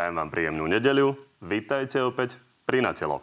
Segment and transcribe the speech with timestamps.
[0.00, 1.12] Prajem vám príjemnú nedeľu.
[1.44, 3.20] Vítajte opäť pri Natelo.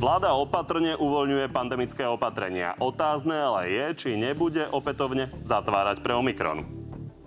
[0.00, 2.72] Vláda opatrne uvoľňuje pandemické opatrenia.
[2.80, 6.64] Otázne ale je, či nebude opätovne zatvárať pre Omikron.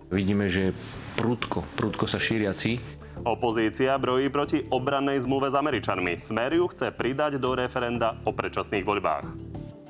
[0.10, 0.73] Vidíme, že
[1.21, 2.95] prudko, prudko sa šíriaci.
[3.26, 6.14] Opozícia brojí proti obrannej zmluve s Američanmi.
[6.21, 9.25] Smer ju chce pridať do referenda o predčasných voľbách.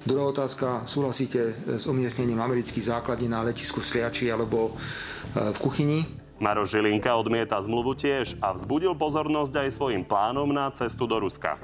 [0.08, 0.88] Druhá otázka.
[0.88, 6.08] Súhlasíte s umiestnením amerických základní na letisku v Sliači alebo e, v kuchyni?
[6.40, 11.60] Maro Žilinka odmieta zmluvu tiež a vzbudil pozornosť aj svojim plánom na cestu do Ruska.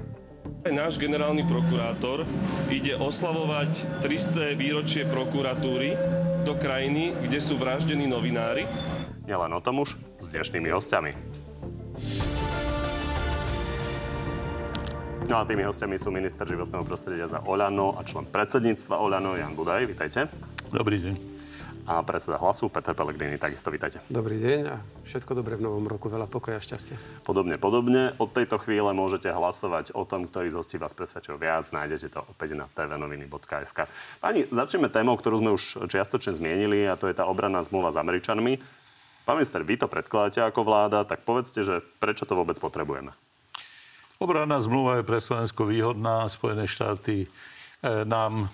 [0.68, 2.28] Náš generálny prokurátor
[2.68, 4.60] ide oslavovať 300.
[4.60, 5.96] výročie prokuratúry
[6.44, 8.68] do krajiny, kde sú vraždení novinári.
[9.24, 11.14] Nielen o tom už s dnešnými hostiami.
[15.32, 19.56] No a tými hostiami sú minister životného prostredia za Oľano a člen predsedníctva Oľano Jan
[19.56, 19.88] Budaj.
[19.88, 20.28] Vítajte.
[20.76, 21.32] Dobrý deň
[21.92, 23.36] a predseda hlasu Peter Pellegrini.
[23.36, 24.00] Takisto vítajte.
[24.08, 26.08] Dobrý deň a všetko dobré v novom roku.
[26.08, 26.96] Veľa pokoja a šťastia.
[27.26, 28.14] Podobne, podobne.
[28.22, 31.68] Od tejto chvíle môžete hlasovať o tom, ktorý z hostí vás presvedčil viac.
[31.74, 33.90] Nájdete to opäť na tvnoviny.sk.
[34.22, 37.98] Pani, začneme témou, ktorú sme už čiastočne zmienili a to je tá obranná zmluva s
[37.98, 38.81] Američanmi.
[39.24, 43.14] Pán minister, vy to predkladáte ako vláda, tak povedzte, že prečo to vôbec potrebujeme?
[44.22, 46.30] Obranná zmluva je pre Slovensko výhodná.
[46.30, 47.26] Spojené štáty
[47.82, 48.48] E, nám e,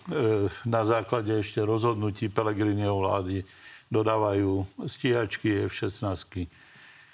[0.63, 3.43] na základe ešte rozhodnutí Pelegriniho vlády
[3.91, 6.47] dodávajú stíhačky F-16,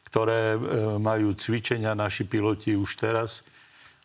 [0.05, 0.57] ktoré e,
[1.01, 3.41] majú cvičenia naši piloti už teraz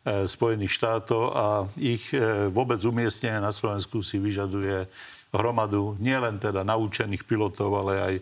[0.09, 2.17] Spojených štátov a ich
[2.49, 4.89] vôbec umiestnenie na Slovensku si vyžaduje
[5.33, 8.15] hromadu nielen teda naučených pilotov, ale aj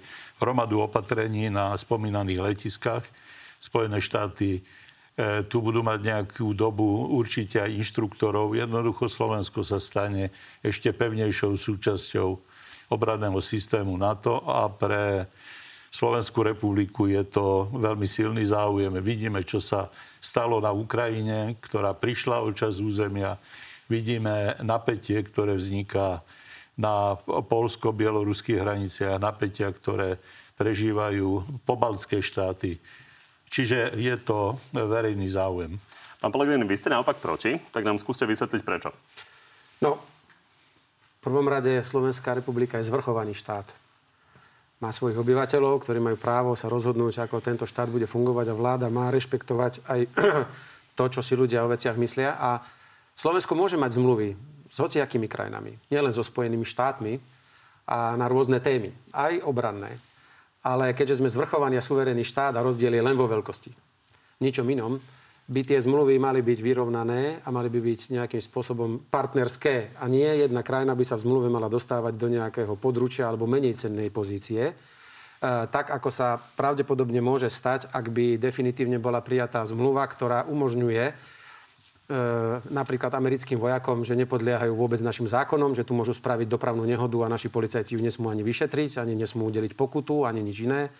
[0.43, 3.05] hromadu opatrení na spomínaných letiskách.
[3.63, 4.63] Spojené štáty
[5.17, 8.53] E, tu budú mať nejakú dobu určite aj inštruktorov.
[8.53, 10.29] Jednoducho Slovensko sa stane
[10.61, 12.37] ešte pevnejšou súčasťou
[12.93, 15.25] obradného systému NATO a pre
[15.89, 18.93] Slovenskú republiku je to veľmi silný záujem.
[19.01, 19.89] Vidíme, čo sa
[20.21, 23.41] stalo na Ukrajine, ktorá prišla o čas územia.
[23.89, 26.21] Vidíme napätie, ktoré vzniká
[26.77, 30.21] na polsko-bieloruských hraniciach, napätia, ktoré
[30.61, 32.77] prežívajú pobaltské štáty.
[33.49, 35.81] Čiže je to verejný záujem.
[36.21, 38.93] Pán Pellegrini, vy ste naopak proti, tak nám skúste vysvetliť prečo.
[39.81, 40.01] No,
[41.01, 43.69] v prvom rade Slovenská republika je zvrchovaný štát.
[44.77, 48.87] Má svojich obyvateľov, ktorí majú právo sa rozhodnúť, ako tento štát bude fungovať a vláda
[48.93, 50.01] má rešpektovať aj
[50.99, 52.37] to, čo si ľudia o veciach myslia.
[52.37, 52.61] A
[53.17, 54.37] Slovensko môže mať zmluvy
[54.67, 57.19] s hociakými krajinami, nielen so Spojenými štátmi
[57.87, 59.95] a na rôzne témy, aj obranné
[60.67, 63.71] ale keďže sme zvrchovaní a suverénny štát a rozdiel je len vo veľkosti,
[64.43, 64.99] ničom inom,
[65.47, 69.95] by tie zmluvy mali byť vyrovnané a mali by byť nejakým spôsobom partnerské.
[70.03, 73.79] A nie jedna krajina by sa v zmluve mala dostávať do nejakého područia alebo menej
[73.79, 74.59] cennej pozície.
[74.67, 74.73] E,
[75.71, 81.15] tak, ako sa pravdepodobne môže stať, ak by definitívne bola prijatá zmluva, ktorá umožňuje
[82.71, 87.33] napríklad americkým vojakom, že nepodliehajú vôbec našim zákonom, že tu môžu spraviť dopravnú nehodu a
[87.33, 90.95] naši policajti ju nesmú ani vyšetriť, ani nesmú udeliť pokutu, ani nič iné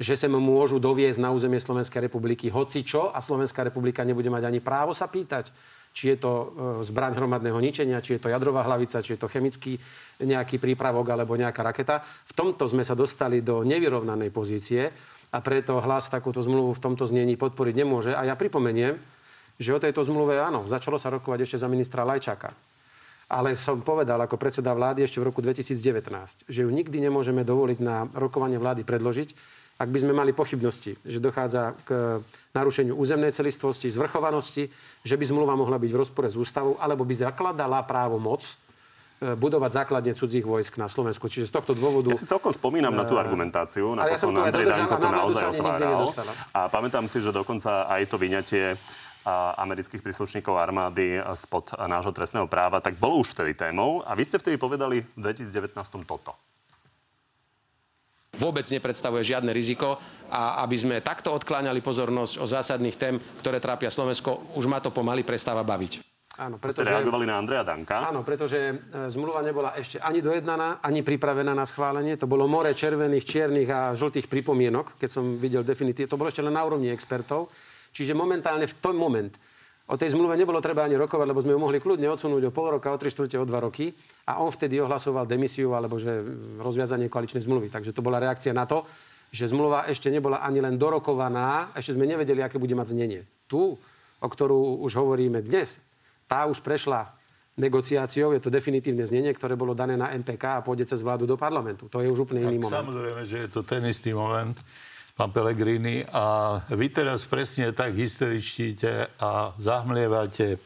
[0.00, 4.48] že sa môžu doviezť na územie Slovenskej republiky hoci čo a Slovenská republika nebude mať
[4.48, 5.52] ani právo sa pýtať,
[5.92, 6.46] či je to e,
[6.88, 9.76] zbraň hromadného ničenia, či je to jadrová hlavica, či je to chemický
[10.24, 12.00] nejaký prípravok alebo nejaká raketa.
[12.00, 14.88] V tomto sme sa dostali do nevyrovnanej pozície
[15.30, 18.12] a preto hlas takúto zmluvu v tomto znení podporiť nemôže.
[18.16, 18.96] A ja pripomeniem,
[19.60, 22.56] že o tejto zmluve áno, začalo sa rokovať ešte za ministra Lajčaka.
[23.30, 27.78] Ale som povedal ako predseda vlády ešte v roku 2019, že ju nikdy nemôžeme dovoliť
[27.78, 32.20] na rokovanie vlády predložiť, ak by sme mali pochybnosti, že dochádza k
[32.52, 34.68] narušeniu územnej celistvosti, zvrchovanosti,
[35.00, 39.32] že by zmluva mohla byť v rozpore s ústavou, alebo by zakladala právo moc e,
[39.32, 41.32] budovať základne cudzích vojsk na Slovensku.
[41.32, 42.12] Čiže z tohto dôvodu...
[42.12, 46.12] Ja si celkom spomínam na tú e, argumentáciu, na ja Andrej Danko to naozaj otváral.
[46.52, 48.76] A pamätám si, že dokonca aj to vyňatie
[49.28, 54.00] amerických príslušníkov armády spod nášho trestného práva, tak bolo už vtedy témou.
[54.04, 55.76] A vy ste vtedy povedali v 2019
[56.08, 56.36] toto.
[58.40, 60.00] Vôbec nepredstavuje žiadne riziko
[60.32, 64.88] a aby sme takto odkláňali pozornosť o zásadných tém, ktoré trápia Slovensko, už ma to
[64.88, 66.00] pomaly prestáva baviť.
[66.40, 68.08] Áno, pretože, ste reagovali na Andreja Danka.
[68.08, 68.74] Áno, pretože e,
[69.12, 72.16] zmluva nebola ešte ani dojednaná, ani pripravená na schválenie.
[72.16, 76.08] To bolo more červených, čiernych a žltých pripomienok, keď som videl definitívne.
[76.08, 77.52] To bolo ešte len na úrovni expertov.
[77.90, 79.34] Čiže momentálne v tom moment
[79.90, 82.78] o tej zmluve nebolo treba ani rokovať, lebo sme ju mohli kľudne odsunúť o pol
[82.78, 83.90] roka, o tri štvrte, o dva roky.
[84.30, 86.22] A on vtedy ohlasoval demisiu alebo že
[86.62, 87.68] rozviazanie koaličnej zmluvy.
[87.68, 88.86] Takže to bola reakcia na to,
[89.34, 93.26] že zmluva ešte nebola ani len dorokovaná, ešte sme nevedeli, aké bude mať znenie.
[93.50, 93.74] Tu
[94.20, 95.80] o ktorú už hovoríme dnes,
[96.28, 97.08] tá už prešla
[97.56, 101.36] negociáciou, je to definitívne znenie, ktoré bolo dané na MPK a pôjde cez vládu do
[101.36, 101.90] parlamentu.
[101.90, 102.76] To je už úplne iný tak, moment.
[102.88, 104.56] Samozrejme, že je to ten istý moment,
[105.20, 110.56] pán Pellegrini, a vy teraz presne tak hysteričtíte a zahmlievate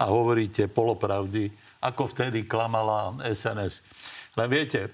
[0.00, 1.52] a hovoríte polopravdy,
[1.84, 3.84] ako vtedy klamala SNS.
[4.40, 4.88] Len viete,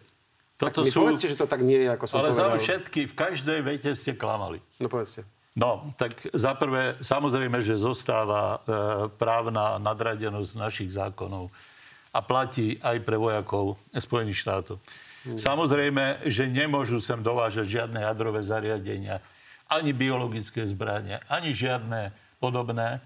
[0.59, 1.07] toto tak sú...
[1.07, 2.59] povedzte, že to tak nie je, ako som Ale za povedal.
[2.59, 4.59] všetky, v každej vete ste klamali.
[4.83, 5.23] No povedzte.
[5.55, 11.55] No, tak za prvé, samozrejme, že zostáva e, právna nadradenosť našich zákonov
[12.11, 14.83] a platí aj pre vojakov Spojených štátov.
[15.25, 19.25] Samozrejme, že nemôžu sem dovážať žiadne jadrové zariadenia,
[19.73, 23.01] ani biologické zbranie, ani žiadne podobné,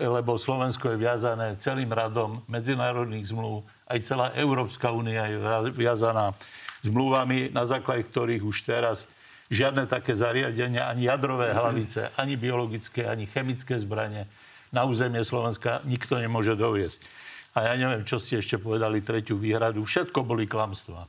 [0.00, 6.32] lebo Slovensko je viazané celým radom medzinárodných zmluv, aj celá Európska únia je via- viazaná
[6.80, 9.04] zmluvami, na základe ktorých už teraz
[9.52, 14.24] žiadne také zariadenia, ani jadrové hlavice, ani biologické, ani chemické zbranie
[14.72, 17.00] na územie Slovenska nikto nemôže doviesť.
[17.56, 19.82] A ja neviem, čo ste ešte povedali, tretiu výhradu.
[19.82, 21.08] Všetko boli klamstvá.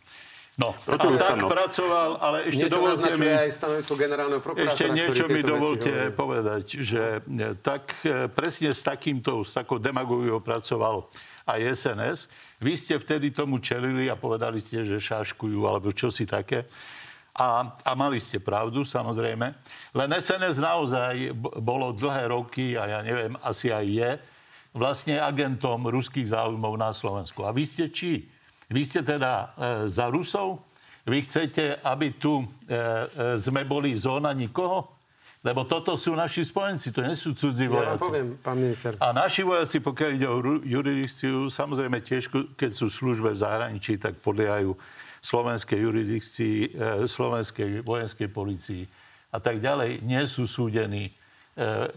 [0.60, 1.56] No, a tak ústavnosť.
[1.56, 3.32] pracoval, ale ešte Niečo dovolte mi...
[3.32, 6.20] aj stanovisko generálneho prokurátora, Ešte niečo ktorý mi dovolte hovorí.
[6.20, 11.08] povedať, že e, tak e, presne s takýmto, s takou demagogiou pracoval
[11.48, 12.20] aj SNS.
[12.60, 16.68] Vy ste vtedy tomu čelili a povedali ste, že šáškujú alebo čosi také.
[17.40, 19.48] A, a mali ste pravdu, samozrejme.
[19.96, 21.32] Len SNS naozaj
[21.64, 24.12] bolo dlhé roky, a ja neviem, asi aj je,
[24.76, 27.48] vlastne agentom ruských záujmov na Slovensku.
[27.48, 28.28] A vy ste či?
[28.70, 29.46] Vy ste teda e,
[29.90, 30.62] za Rusov?
[31.10, 35.00] Vy chcete, aby tu e, e, sme boli zóna nikoho?
[35.40, 38.04] Lebo toto sú naši spojenci, to nie sú cudzí Ja vám vojaci.
[38.12, 38.92] poviem, pán minister.
[39.00, 40.38] A naši vojaci, pokiaľ ide o
[40.68, 42.28] jurisdikciu, samozrejme tiež,
[42.60, 44.76] keď sú službe v zahraničí, tak podliehajú
[45.24, 48.84] slovenskej jurisdikcii, e, slovenskej vojenskej policii
[49.32, 50.04] a tak ďalej.
[50.04, 51.16] Nie sú súdení,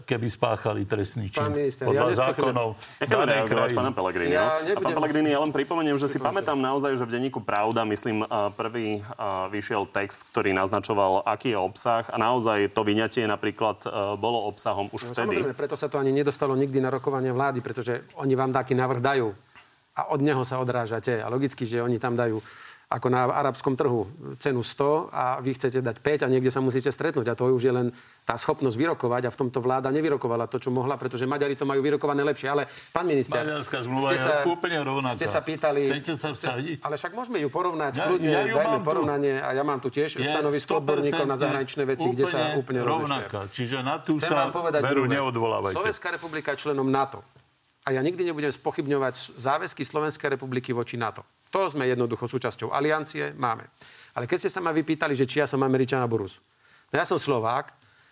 [0.03, 1.39] keby spáchali trestný čin.
[1.39, 2.69] Pán minister, ja podľa nespochybňujem- zákonov
[2.99, 3.77] danej krajiny.
[3.77, 4.35] pána Pellegriniho.
[4.35, 7.39] Ja a pán nebudem- Pellegrini, ja len pripomeniem, že si pamätám naozaj, že v denníku
[7.39, 12.83] Pravda, myslím, a prvý a, vyšiel text, ktorý naznačoval, aký je obsah a naozaj to
[12.83, 15.39] vyňatie napríklad e, bolo obsahom už No, vtedy.
[15.39, 18.99] Samozrejme, preto sa to ani nedostalo nikdy na rokovanie vlády, pretože oni vám taký návrh
[18.99, 19.31] dajú
[19.93, 21.21] a od neho sa odrážate.
[21.21, 22.41] A logicky, že oni tam dajú
[22.93, 24.05] ako na arabskom trhu
[24.37, 27.25] cenu 100 a vy chcete dať 5 a niekde sa musíte stretnúť.
[27.25, 27.89] A to už je len
[28.21, 31.81] tá schopnosť vyrokovať a v tomto vláda nevyrokovala to, čo mohla, pretože Maďari to majú
[31.81, 32.53] vyrokované lepšie.
[32.53, 35.17] Ale pán minister, zmluva je úplne rovnaká.
[35.17, 35.89] ste sa pýtali...
[35.89, 36.85] Chcete sa vsadiť?
[36.85, 38.85] Ale však môžeme ju porovnať, Ja- kľudne, ja ju dajme mám tu.
[38.85, 42.53] porovnanie a ja mám tu tiež Je stanovisko 100% odborníkov na zahraničné veci, kde sa
[42.53, 43.09] úplne rozlišuje.
[43.25, 43.39] rovnaká.
[43.49, 45.73] Čiže na tú Chcem sa povedať veru neodvolávajte.
[45.73, 47.25] Slovenská republika je členom NATO.
[47.83, 51.25] A ja nikdy nebudem spochybňovať záväzky Slovenskej republiky voči NATO.
[51.53, 53.69] To sme jednoducho súčasťou aliancie, máme.
[54.11, 56.41] Ale keď ste sa ma vypýtali, že či ja som Američan alebo Rus.
[56.89, 57.69] No ja som Slovák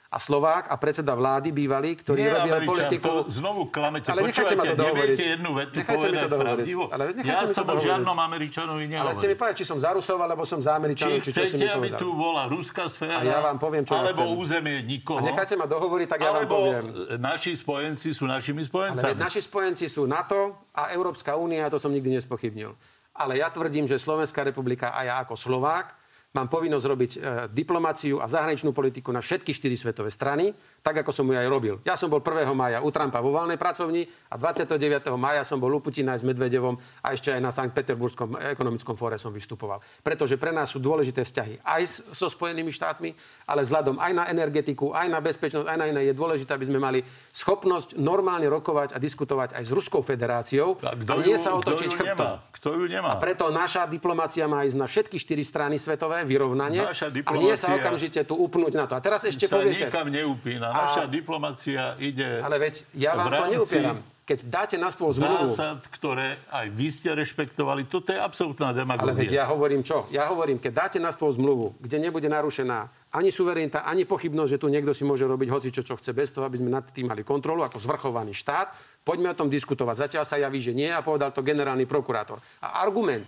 [0.08, 3.08] a Slovák a predseda vlády bývalý, ktorý Nie, robil politiku...
[3.24, 4.12] to znovu klamete.
[4.12, 5.18] Ale nechajte ma to dohovoriť.
[5.18, 6.52] jednu vetu Nechajte mi to dohovoriť.
[6.54, 6.84] pravdivo?
[6.92, 9.16] Ale nechajte ja mi to som o žiadnom Američanovi Ale nehovoril.
[9.16, 11.42] ste mi povedali, či som za Rusov, alebo som za Američanov, Či či, čo ste
[11.48, 11.98] chcete, mi aby povedali.
[11.98, 14.36] tu bola ruská sféra, A ja vám poviem, čo ja alebo chcem.
[14.38, 16.84] územie nikoho, A necháte ma dohovoriť, tak ja vám poviem.
[17.18, 19.08] naši spojenci sú našimi Ale spojencami.
[19.08, 22.76] veď naši spojenci sú NATO a Európska únia, to som nikdy nespochybnil.
[23.22, 26.01] Ale ja tvrdím, že Slovenská republika a ja ako Slovák
[26.32, 27.20] mám povinnosť robiť e,
[27.52, 31.76] diplomáciu a zahraničnú politiku na všetky štyri svetové strany, tak ako som ju aj robil.
[31.84, 32.48] Ja som bol 1.
[32.56, 34.80] maja u Trumpa vo valnej pracovni a 29.
[35.20, 38.96] maja som bol u Putina aj s Medvedevom a ešte aj na Sankt Peterburskom ekonomickom
[38.96, 39.84] fóre som vystupoval.
[40.00, 41.82] Pretože pre nás sú dôležité vzťahy aj
[42.16, 43.12] so Spojenými štátmi,
[43.44, 46.80] ale vzhľadom aj na energetiku, aj na bezpečnosť, aj na iné je dôležité, aby sme
[46.80, 47.04] mali
[47.36, 51.92] schopnosť normálne rokovať a diskutovať aj s Ruskou federáciou A a, nie ju- sa otočiť
[51.92, 52.16] chrbtom.
[52.16, 52.32] nemá?
[52.56, 53.20] Kto ju nemá?
[53.20, 56.82] Preto naša diplomácia má ísť na všetky štyri strany svetové, vyrovnanie.
[56.82, 58.94] Naša a nie sa okamžite tu upnúť na to.
[58.98, 59.88] A teraz ešte sa poviete...
[59.88, 60.72] nikam neupína.
[60.72, 64.00] Naša diplomacia ide Ale veď ja vám to neupieram.
[64.22, 65.52] Keď dáte na stôl zmluvu...
[65.52, 67.84] zásad, ktoré aj vy ste rešpektovali.
[67.90, 69.18] Toto je absolútna Ale demagogia.
[69.18, 70.08] veď ja hovorím čo?
[70.08, 74.62] Ja hovorím, keď dáte na stôl zmluvu, kde nebude narušená ani suverenita, ani pochybnosť, že
[74.62, 77.12] tu niekto si môže robiť hoci čo, čo chce, bez toho, aby sme nad tým
[77.12, 78.72] mali kontrolu ako zvrchovaný štát,
[79.04, 80.08] poďme o tom diskutovať.
[80.08, 82.40] Zatiaľ sa javí, že nie a povedal to generálny prokurátor.
[82.64, 83.28] A argument,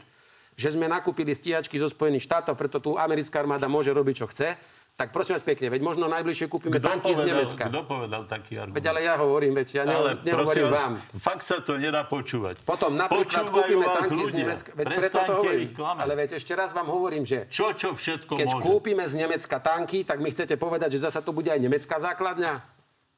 [0.53, 4.53] že sme nakúpili stíhačky zo Spojených štátov, preto tu americká armáda môže robiť, čo chce,
[4.93, 7.63] tak prosím vás pekne, veď možno najbližšie kúpime Kto tanky z povedal, Nemecka.
[7.65, 8.77] kto povedal taký argument?
[8.77, 10.91] Veď ale ja hovorím, veď ja Ale ne, nehovorím prosím vám.
[10.93, 12.61] vás, Fakt sa to nedá počúvať.
[12.61, 14.37] Potom napríklad Počúvajú kúpime vás tanky z ľudia.
[14.39, 14.69] Nemecka.
[14.71, 15.67] Veď preto to hovorím.
[15.73, 15.97] klamať.
[15.99, 18.61] Ale veď ešte raz vám hovorím, že Čo, čo všetko keď môže?
[18.61, 22.53] kúpime z Nemecka tanky, tak mi chcete povedať, že zasa to bude aj nemecká základňa?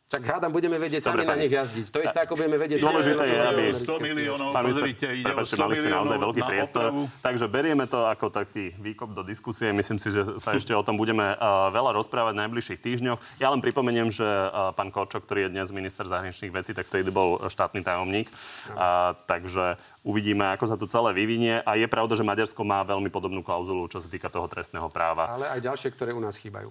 [0.05, 1.49] Tak hádam, budeme vedieť Dobre, sami na pani.
[1.49, 1.85] nich jazdiť.
[1.89, 2.77] To isté, ako budeme vedieť...
[2.77, 6.17] Dôležité je, aby- 100 miliónov, Pán minister, pozrite, ide o prepáčte, 100 mali ste naozaj
[6.21, 7.03] veľký na priestor, opravu.
[7.25, 9.73] takže berieme to ako taký výkop do diskusie.
[9.73, 13.19] Myslím si, že sa ešte o tom budeme uh, veľa rozprávať v najbližších týždňoch.
[13.41, 17.09] Ja len pripomeniem, že uh, pán Korčok, ktorý je dnes minister zahraničných vecí, tak vtedy
[17.09, 18.29] bol štátny tajomník.
[18.77, 21.65] A, takže uvidíme, ako sa to celé vyvinie.
[21.65, 25.33] A je pravda, že Maďarsko má veľmi podobnú klauzulu, čo sa týka toho trestného práva.
[25.33, 26.69] Ale aj ďalšie, ktoré u nás chýbajú.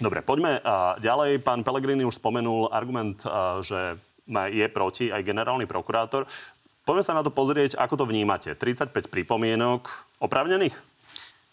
[0.00, 0.64] Dobre, poďme
[1.04, 1.44] ďalej.
[1.44, 3.20] Pán Pellegrini už spomenul argument,
[3.60, 4.00] že
[4.48, 6.24] je proti aj generálny prokurátor.
[6.88, 8.56] Poďme sa na to pozrieť, ako to vnímate.
[8.56, 9.92] 35 pripomienok
[10.24, 10.72] oprávnených?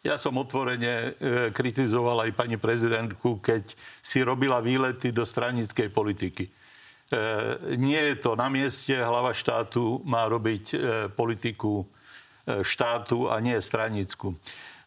[0.07, 1.09] Ja som otvorene e,
[1.51, 6.47] kritizoval aj pani prezidentku, keď si robila výlety do stranickej politiky.
[6.47, 6.51] E,
[7.75, 10.77] nie je to na mieste, hlava štátu má robiť e,
[11.11, 11.83] politiku
[12.47, 14.31] štátu a nie stranickú.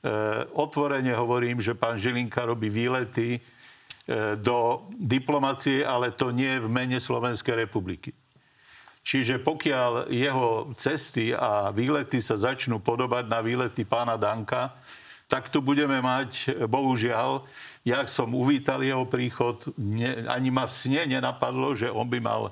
[0.00, 0.09] E,
[0.57, 3.40] otvorene hovorím, že pán Žilinka robí výlety e,
[4.40, 8.16] do diplomacie, ale to nie v mene Slovenskej republiky.
[9.04, 14.73] Čiže pokiaľ jeho cesty a výlety sa začnú podobať na výlety pána Danka,
[15.28, 17.45] tak tu budeme mať, bohužiaľ,
[17.85, 22.50] jak som uvítal jeho príchod, ne, ani ma v sne nenapadlo, že on by mal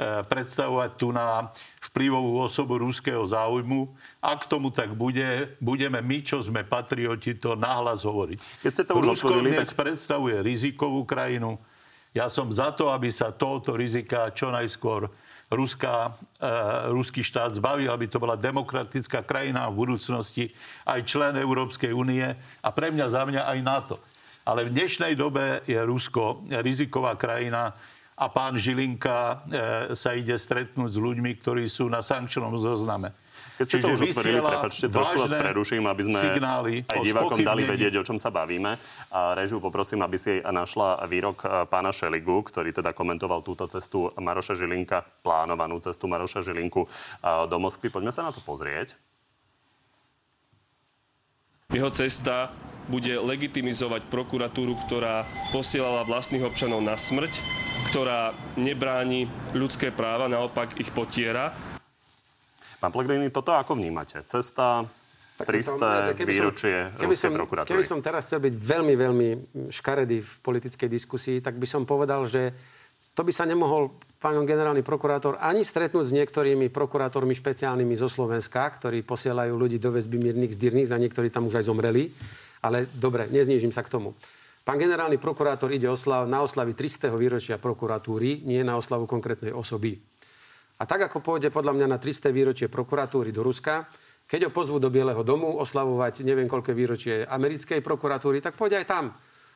[0.00, 1.52] predstavovať tu na
[1.92, 3.92] vplyvovú osobu ruského záujmu.
[4.24, 8.38] Ak tomu tak bude, budeme my, čo sme patrioti, to nahlas hovoriť.
[8.64, 11.60] Keď ste to už Rusko dnes predstavuje rizikovú krajinu.
[12.12, 15.08] Ja som za to, aby sa tohoto rizika čo najskôr
[15.52, 16.48] ruská, e,
[16.92, 20.52] ruský štát zbavil, aby to bola demokratická krajina v budúcnosti,
[20.88, 23.96] aj člen Európskej únie a pre mňa za mňa aj NATO.
[24.42, 27.72] Ale v dnešnej dobe je Rusko riziková krajina
[28.16, 29.36] a pán Žilinka e,
[29.96, 33.16] sa ide stretnúť s ľuďmi, ktorí sú na sankčnom zozname.
[33.52, 37.40] Keď ste to už otvorili, prepačte, trošku vás preruším, aby sme signály aj o divákom
[37.44, 38.80] dali vedieť, o čom sa bavíme.
[39.12, 44.08] A režiu poprosím, aby si našla výrok e, pána Šeligu, ktorý teda komentoval túto cestu
[44.16, 46.88] Maroša Žilinka, plánovanú cestu Maroša Žilinku e,
[47.48, 47.92] do Moskvy.
[47.92, 48.96] Poďme sa na to pozrieť.
[51.72, 52.52] Jeho cesta
[52.90, 57.61] bude legitimizovať prokuratúru, ktorá posielala vlastných občanov na smrť,
[57.92, 61.52] ktorá nebráni ľudské práva, naopak ich potiera.
[62.80, 64.24] Pán Pellegrini, toto ako vnímate?
[64.24, 64.88] Cesta,
[65.36, 65.76] Tak 300
[66.08, 67.68] viete, keby som- výročie keby Ruskej som, prokuratúry.
[67.68, 69.28] Keby som teraz chcel byť veľmi, veľmi
[69.68, 72.56] škaredý v politickej diskusii, tak by som povedal, že
[73.12, 78.72] to by sa nemohol pán generálny prokurátor ani stretnúť s niektorými prokurátormi špeciálnymi zo Slovenska,
[78.72, 82.08] ktorí posielajú ľudí do väzby miernych zdyrných, a niektorí tam už aj zomreli.
[82.64, 84.16] Ale dobre, neznížim sa k tomu.
[84.62, 87.10] Pán generálny prokurátor ide oslav, na oslavy 300.
[87.18, 89.98] výročia prokuratúry, nie na oslavu konkrétnej osoby.
[90.78, 92.30] A tak, ako pôjde podľa mňa na 300.
[92.30, 93.90] výročie prokuratúry do Ruska,
[94.30, 98.86] keď ho pozvú do Bieleho domu oslavovať neviem koľké výročie americkej prokuratúry, tak pôjde aj
[98.86, 99.04] tam.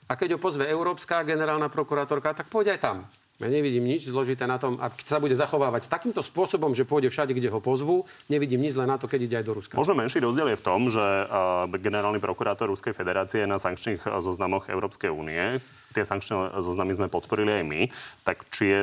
[0.06, 2.96] A keď ho pozve Európska generálna prokurátorka, tak pôjde aj tam.
[3.36, 7.36] Ja nevidím nič zložité na tom, ak sa bude zachovávať takýmto spôsobom, že pôjde všade,
[7.36, 9.76] kde ho pozvú, nevidím nič len na to, keď ide aj do Ruska.
[9.76, 14.08] Možno menší rozdiel je v tom, že uh, generálny prokurátor Ruskej federácie je na sankčných
[14.08, 15.60] uh, zoznamoch Európskej únie.
[15.92, 17.80] Tie sankčné zoznamy sme podporili aj my.
[18.24, 18.80] Tak či je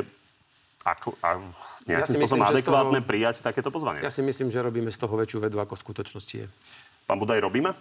[0.84, 1.40] ako, a,
[1.90, 4.06] nejakým Ja si spôsobom myslím, adekvátne toho- prijať takéto pozvanie?
[4.06, 6.48] Ja si myslím, že robíme z toho väčšiu vedu, ako v skutočnosti je.
[7.10, 7.74] Pán Budaj, robíme?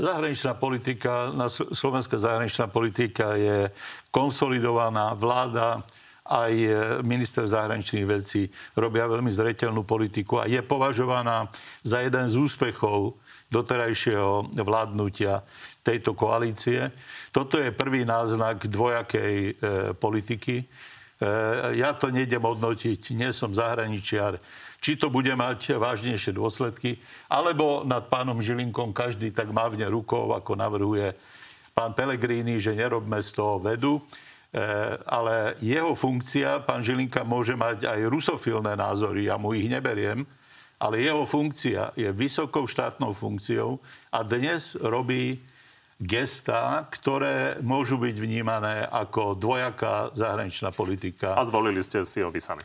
[0.00, 3.68] Zahraničná politika, slovenská zahraničná politika je
[4.08, 5.84] konsolidovaná, vláda
[6.30, 6.70] aj e,
[7.02, 8.46] minister zahraničných vecí
[8.78, 11.50] robia veľmi zreteľnú politiku a je považovaná
[11.82, 13.18] za jeden z úspechov
[13.50, 15.42] doterajšieho vládnutia
[15.82, 16.94] tejto koalície.
[17.34, 19.52] Toto je prvý náznak dvojakej e,
[19.98, 20.62] politiky.
[20.62, 20.64] E,
[21.74, 24.38] ja to nejdem hodnotiť, nie som zahraničiar,
[24.80, 26.96] či to bude mať vážnejšie dôsledky,
[27.28, 31.12] alebo nad pánom Žilinkom každý tak mávne rukou, ako navrhuje
[31.76, 34.00] pán Pellegrini, že nerobme z toho vedu.
[34.00, 34.60] E,
[35.06, 40.26] ale jeho funkcia, pán Žilinka môže mať aj rusofilné názory, ja mu ich neberiem,
[40.80, 43.78] ale jeho funkcia je vysokou štátnou funkciou
[44.10, 45.38] a dnes robí
[46.00, 51.36] gestá, ktoré môžu byť vnímané ako dvojaká zahraničná politika.
[51.36, 52.64] A zvolili ste si ho vy sami.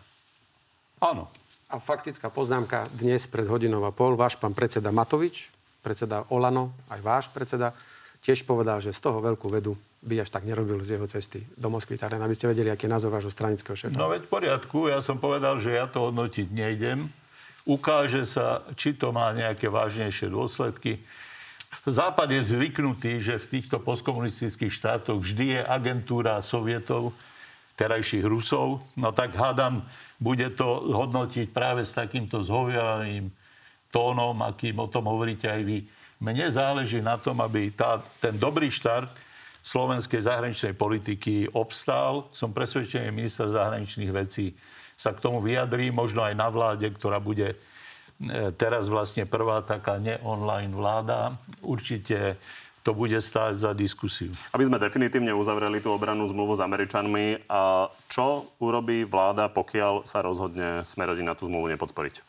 [1.03, 1.27] Áno.
[1.75, 4.15] A faktická poznámka dnes pred hodinou a pol.
[4.15, 5.51] Váš pán predseda Matovič,
[5.83, 7.75] predseda Olano, aj váš predseda,
[8.23, 11.67] tiež povedal, že z toho veľkú vedu by až tak nerobil z jeho cesty do
[11.67, 11.99] Moskvy.
[11.99, 13.99] Tak len aby ste vedeli, aký je názor vášho stranického šéfa.
[13.99, 17.11] No veď v poriadku, ja som povedal, že ja to hodnotiť nejdem.
[17.67, 21.03] Ukáže sa, či to má nejaké vážnejšie dôsledky.
[21.83, 27.11] Západ je zvyknutý, že v týchto postkomunistických štátoch vždy je agentúra sovietov,
[27.75, 28.79] terajších Rusov.
[28.95, 29.83] No tak hádam,
[30.19, 33.29] bude to hodnotiť práve s takýmto zhoviavým
[33.91, 35.77] tónom, akým o tom hovoríte aj vy.
[36.23, 39.11] Mne záleží na tom, aby tá, ten dobrý štart
[39.65, 42.31] slovenskej zahraničnej politiky obstál.
[42.31, 44.55] Som presvedčený, minister zahraničných vecí
[44.95, 47.59] sa k tomu vyjadrí, možno aj na vláde, ktorá bude
[48.15, 51.35] E, teraz vlastne prvá taká ne-online vláda.
[51.59, 52.39] Určite
[52.85, 54.29] to bude stáť za diskusiu.
[54.53, 60.21] Aby sme definitívne uzavreli tú obrannú zmluvu s Američanmi, a čo urobí vláda, pokiaľ sa
[60.21, 62.21] rozhodne Smerodina tú zmluvu nepodporiť?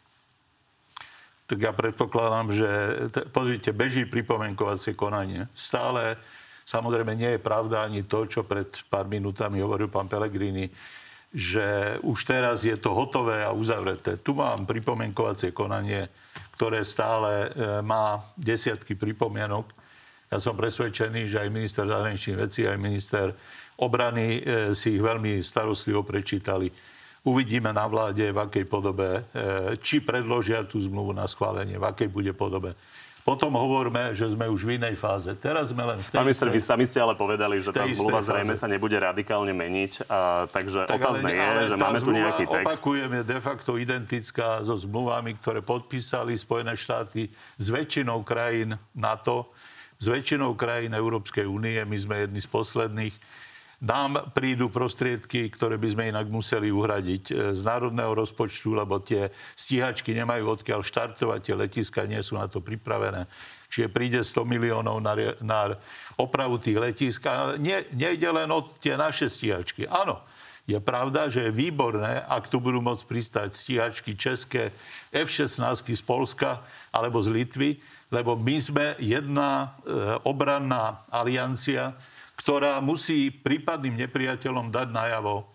[1.46, 2.68] Tak ja predpokladám, že
[3.30, 5.44] pozrite, beží pripomenkovacie konanie.
[5.52, 6.16] Stále
[6.64, 10.72] samozrejme nie je pravda ani to, čo pred pár minútami hovoril pán Pellegrini,
[11.36, 14.16] že už teraz je to hotové a uzavreté.
[14.24, 16.08] Tu mám pripomienkovacie konanie,
[16.56, 19.75] ktoré stále e, má desiatky pripomienok.
[20.26, 23.30] Ja som presvedčený, že aj minister zahraničných vecí, aj minister
[23.78, 26.72] obrany e, si ich veľmi starostlivo prečítali.
[27.26, 32.08] Uvidíme na vláde, v akej podobe, e, či predložia tú zmluvu na schválenie, v akej
[32.10, 32.74] bude podobe.
[33.26, 35.34] Potom hovoríme, že sme už v inej fáze.
[35.34, 36.14] Teraz sme len v tej...
[36.14, 40.06] Pán minister, vy sami ste ale povedali, že tá zmluva zrejme sa nebude radikálne meniť.
[40.06, 42.78] A, takže tak, otázne ale, je, ale že máme tu nejaký text.
[42.86, 47.26] Opakujem, je de facto identická so zmluvami, ktoré podpísali Spojené štáty
[47.58, 49.50] s väčšinou krajín NATO,
[49.96, 51.80] s väčšinou krajín Európskej únie.
[51.84, 53.16] My sme jedni z posledných
[53.76, 59.28] nám prídu prostriedky, ktoré by sme inak museli uhradiť e, z národného rozpočtu, lebo tie
[59.52, 63.28] stíhačky nemajú odkiaľ štartovať, tie letiska nie sú na to pripravené.
[63.68, 65.12] Čiže príde 100 miliónov na,
[65.44, 65.60] na
[66.16, 67.28] opravu tých letisk.
[67.28, 69.84] A nie, nejde len o tie naše stíhačky.
[69.84, 70.24] Áno,
[70.64, 74.72] je pravda, že je výborné, ak tu budú môcť pristať stíhačky české
[75.12, 77.70] F-16 z Polska alebo z Litvy,
[78.10, 81.98] lebo my sme jedna e, obranná aliancia,
[82.38, 85.50] ktorá musí prípadným nepriateľom dať najavo,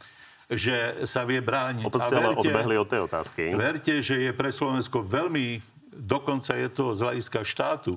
[0.51, 1.87] že sa vie brániť.
[1.87, 3.55] Opäť ste ale odbehli od tej otázky.
[3.55, 5.63] Verte, že je pre Slovensko veľmi,
[5.95, 7.95] dokonca je to z hľadiska štátu,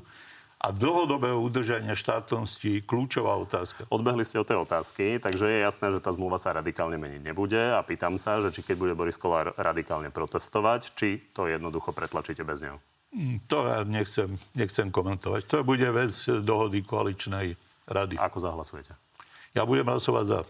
[0.65, 3.85] a dlhodobého udržania štátnosti kľúčová otázka.
[3.93, 7.61] Odbehli ste od tej otázky, takže je jasné, že tá zmluva sa radikálne meniť nebude
[7.61, 12.41] a pýtam sa, že či keď bude Boris Kolár radikálne protestovať, či to jednoducho pretlačíte
[12.49, 12.81] bez neho.
[13.15, 15.47] Mm, to ja nechcem, nechcem komentovať.
[15.47, 16.11] To bude vec
[16.43, 17.55] dohody koaličnej
[17.87, 18.19] rady.
[18.19, 18.91] Ako zahlasujete?
[19.55, 20.41] Ja budem hlasovať za.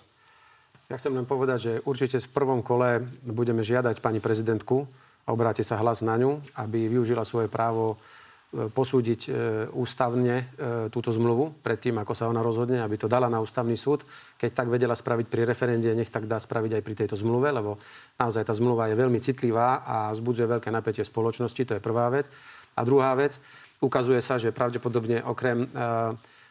[0.88, 4.88] Ja chcem len povedať, že určite v prvom kole budeme žiadať pani prezidentku
[5.24, 9.30] a obráte sa hlas na ňu, aby využila svoje právo e, posúdiť e,
[9.72, 10.44] ústavne e,
[10.92, 14.04] túto zmluvu predtým, ako sa ona rozhodne, aby to dala na ústavný súd.
[14.36, 17.80] Keď tak vedela spraviť pri referende, nech tak dá spraviť aj pri tejto zmluve, lebo
[18.20, 22.12] naozaj tá zmluva je veľmi citlivá a vzbudzuje veľké napätie v spoločnosti, to je prvá
[22.12, 22.28] vec.
[22.76, 23.40] A druhá vec,
[23.80, 25.68] ukazuje sa, že pravdepodobne okrem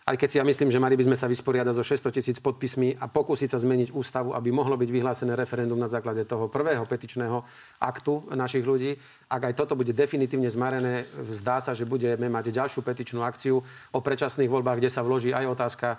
[0.03, 2.99] aj keď si ja myslím, že mali by sme sa vysporiadať so 600 tisíc podpismi
[2.99, 7.39] a pokúsiť sa zmeniť ústavu, aby mohlo byť vyhlásené referendum na základe toho prvého petičného
[7.79, 8.99] aktu našich ľudí.
[9.31, 13.63] Ak aj toto bude definitívne zmarené, zdá sa, že budeme mať ďalšiu petičnú akciu
[13.95, 15.97] o predčasných voľbách, kde sa vloží aj otázka e,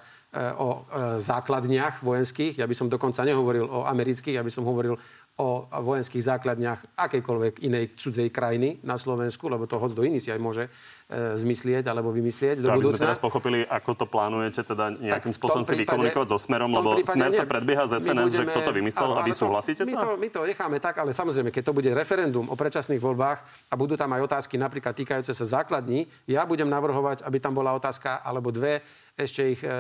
[0.61, 0.81] o e,
[1.25, 2.61] základniach vojenských.
[2.61, 5.01] Ja by som dokonca nehovoril o amerických, ja by som hovoril
[5.35, 10.31] o vojenských základniach akejkoľvek inej cudzej krajiny na Slovensku, lebo to hoď do iný si
[10.31, 12.95] aj môže e, zmyslieť alebo vymyslieť do budúcna.
[12.95, 17.03] Aby sme teraz pochopili, ako to plánujete teda nejakým spôsobom si vykomunikovať so Smerom, lebo
[17.03, 19.11] Smer nie, sa predbieha z SNS, budeme, že kto to vymyslel?
[19.19, 22.47] a vy súhlasíte my to, my to necháme tak, ale samozrejme, keď to bude referendum
[22.47, 27.27] o predčasných voľbách a budú tam aj otázky napríklad týkajúce sa základní, ja budem navrhovať,
[27.27, 29.71] aby tam bola otázka alebo dve ešte ich e,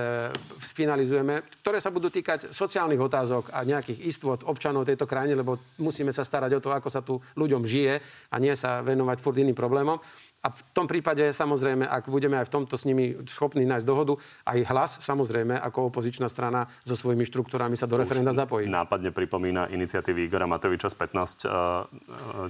[0.62, 6.14] finalizujeme, ktoré sa budú týkať sociálnych otázok a nejakých istôt občanov tejto krajiny, lebo musíme
[6.14, 7.94] sa starať o to, ako sa tu ľuďom žije
[8.30, 9.98] a nie sa venovať furt iným problémom.
[10.44, 14.20] A v tom prípade, samozrejme, ak budeme aj v tomto s nimi schopní nájsť dohodu,
[14.44, 18.68] aj hlas, samozrejme, ako opozičná strana so svojimi štruktúrami sa do referenda zapojí.
[18.68, 21.88] Nápadne pripomína iniciatívy Igora Matoviča s 15 uh,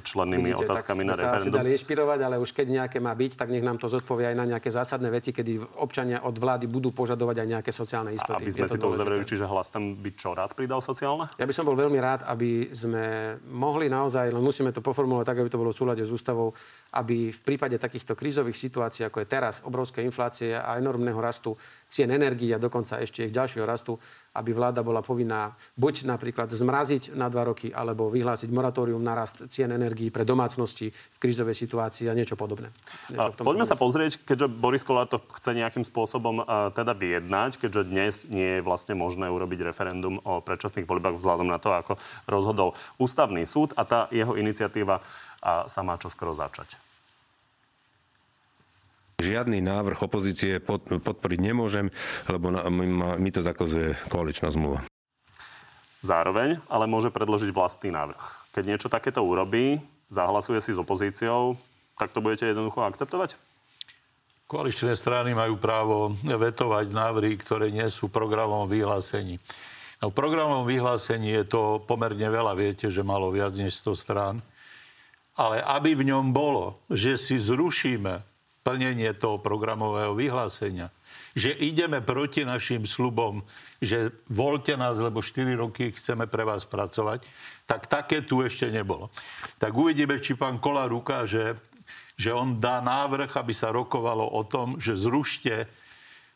[0.02, 1.54] člennými Vidíte, otázkami na referendum.
[1.54, 4.36] Sa dali inšpirovať, ale už keď nejaké má byť, tak nech nám to zodpovie aj
[4.42, 8.34] na nejaké zásadné veci, kedy občania od vlády budú požadovať aj nejaké sociálne istoty.
[8.34, 11.30] A aby sme si to uzavreli, čiže hlas tam by čo rád pridal sociálne?
[11.38, 15.38] Ja by som bol veľmi rád, aby sme mohli naozaj, len musíme to poformulovať tak,
[15.46, 16.50] aby to bolo v súlade s ústavou,
[16.94, 21.58] aby v prípade takýchto krízových situácií, ako je teraz, obrovské inflácie a enormného rastu
[21.90, 23.98] cien energií a dokonca ešte ich ďalšieho rastu,
[24.34, 29.46] aby vláda bola povinná buď napríklad zmraziť na dva roky, alebo vyhlásiť moratórium na rast
[29.46, 32.70] cien energií pre domácnosti v krízovej situácii a niečo podobné.
[33.14, 37.82] Niečo poďme sa pozrieť, keďže Boris Kolár to chce nejakým spôsobom uh, teda vyjednať, keďže
[37.86, 41.94] dnes nie je vlastne možné urobiť referendum o predčasných voľbách vzhľadom na to, ako
[42.26, 44.98] rozhodol ústavný súd a tá jeho iniciatíva
[45.44, 46.80] a sa má čoskoro začať.
[49.20, 51.92] Žiadny návrh opozície podporiť nemôžem,
[52.26, 52.50] lebo
[53.20, 54.82] mi to zakazuje koaličná zmluva.
[56.02, 58.52] Zároveň ale môže predložiť vlastný návrh.
[58.56, 59.78] Keď niečo takéto urobí,
[60.10, 61.56] zahlasuje si s opozíciou,
[61.96, 63.38] tak to budete jednoducho akceptovať?
[64.44, 69.40] Koaličné strany majú právo vetovať návrhy, ktoré nie sú v programovom vyhlásení.
[70.02, 74.34] No, v programovom vyhlásení je to pomerne veľa, viete, že malo viac než 100 strán.
[75.34, 78.22] Ale aby v ňom bolo, že si zrušíme
[78.64, 80.88] plnenie toho programového vyhlásenia,
[81.36, 83.44] že ideme proti našim slubom,
[83.82, 87.26] že voľte nás, lebo 4 roky chceme pre vás pracovať,
[87.68, 89.12] tak také tu ešte nebolo.
[89.60, 91.58] Tak uvidíme, či pán Kola ukáže,
[92.14, 95.68] že on dá návrh, aby sa rokovalo o tom, že zrušte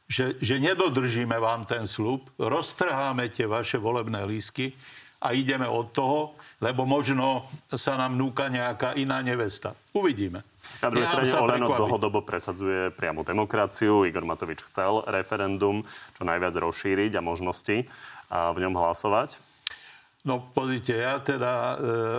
[0.09, 4.73] že, že nedodržíme vám ten slub, roztrháme tie vaše volebné lísky
[5.21, 9.79] a ideme od toho, lebo možno sa nám núka nejaká iná nevesta.
[9.95, 10.43] Uvidíme.
[10.83, 14.05] Na druhej strane Oleno dlhodobo presadzuje priamu demokraciu.
[14.05, 15.87] Igor Matovič chcel referendum
[16.19, 17.87] čo najviac rozšíriť a možnosti
[18.29, 19.39] a v ňom hlasovať.
[20.27, 21.77] No pozrite, ja teda e,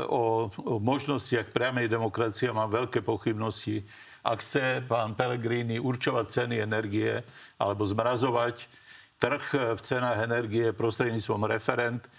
[0.07, 3.85] o, o možnostiach priamej demokracie mám veľké pochybnosti
[4.23, 7.23] ak chce pán Pellegrini určovať ceny energie
[7.55, 8.67] alebo zmrazovať
[9.19, 12.09] trh v cenách energie prostredníctvom referent, e,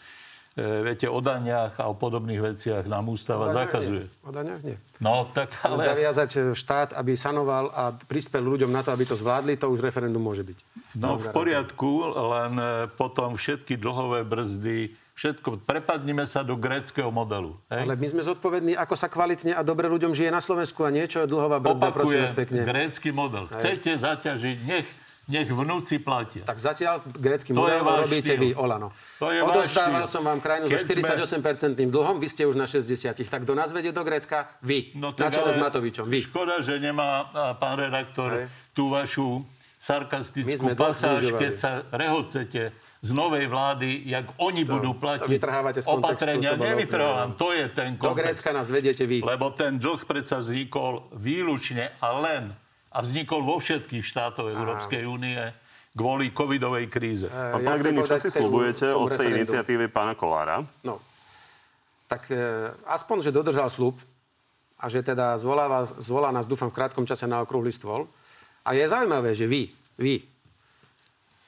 [0.60, 4.06] viete, o daniach a o podobných veciach nám ústava o zakazuje.
[4.06, 4.26] Nie.
[4.26, 4.76] O daniach nie.
[5.00, 5.80] No, tak ale...
[5.80, 9.80] Zaviazať e, štát, aby sanoval a prispel ľuďom na to, aby to zvládli, to už
[9.80, 10.58] referendum môže byť.
[11.00, 15.68] No, v poriadku, len e, potom všetky dlhové brzdy, všetko.
[15.68, 17.52] Prepadnime sa do gréckého modelu.
[17.68, 17.84] Hej?
[17.84, 21.28] Ale my sme zodpovední, ako sa kvalitne a dobre ľuďom žije na Slovensku a niečo
[21.28, 22.64] dlhová brzda, prosím vás pekne.
[22.64, 23.44] grécky model.
[23.52, 24.00] Chcete Hej.
[24.00, 24.88] zaťažiť, nech
[25.30, 26.42] nech vnúci platia.
[26.42, 28.42] Tak zatiaľ grécky model robíte štýl.
[28.42, 28.90] vy, Olano.
[29.22, 31.86] To je Odostával som vám krajinu so 48% sme...
[31.86, 33.14] dlhom, vy ste už na 60.
[33.30, 34.50] Tak kto nás vedie do Grécka?
[34.60, 34.98] Vy.
[34.98, 36.10] No, na čele s Matovičom.
[36.10, 36.26] Vy.
[36.26, 37.30] Škoda, že nemá
[37.62, 38.44] pán redaktor Hej.
[38.74, 39.46] tú vašu
[39.80, 46.52] sarkastickú pasáž, keď sa rehocete z novej vlády, jak oni to, budú platiť to opatrenia.
[46.52, 48.04] To Nevytrhávam, to je ten kontext.
[48.04, 49.24] Do Grécka nás vedete vy.
[49.24, 52.52] Lebo ten dlh predsa vznikol výlučne a len
[52.90, 55.38] a vznikol vo všetkých štátoch Európskej únie
[55.94, 57.26] kvôli covidovej kríze.
[57.26, 60.62] E, Pán ja Pellegrini, čo si slubujete od tej iniciatívy pána Kolára?
[60.82, 61.02] No,
[62.10, 63.94] tak e, aspoň, že dodržal slub
[64.74, 68.10] a že teda zvolá, zvolá nás, dúfam, v krátkom čase na okrúhly stôl.
[68.66, 70.22] A je zaujímavé, že vy, vy,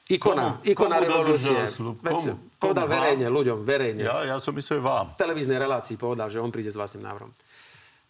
[0.07, 1.59] ikona, komu, ikona komu revolúcie.
[1.99, 2.33] Komu?
[2.55, 2.95] Povedal komu?
[2.95, 4.01] verejne, ľuďom, verejne.
[4.07, 5.11] Ja, ja som myslel vám.
[5.11, 7.31] V televíznej relácii povedal, že on príde s vlastným návrhom.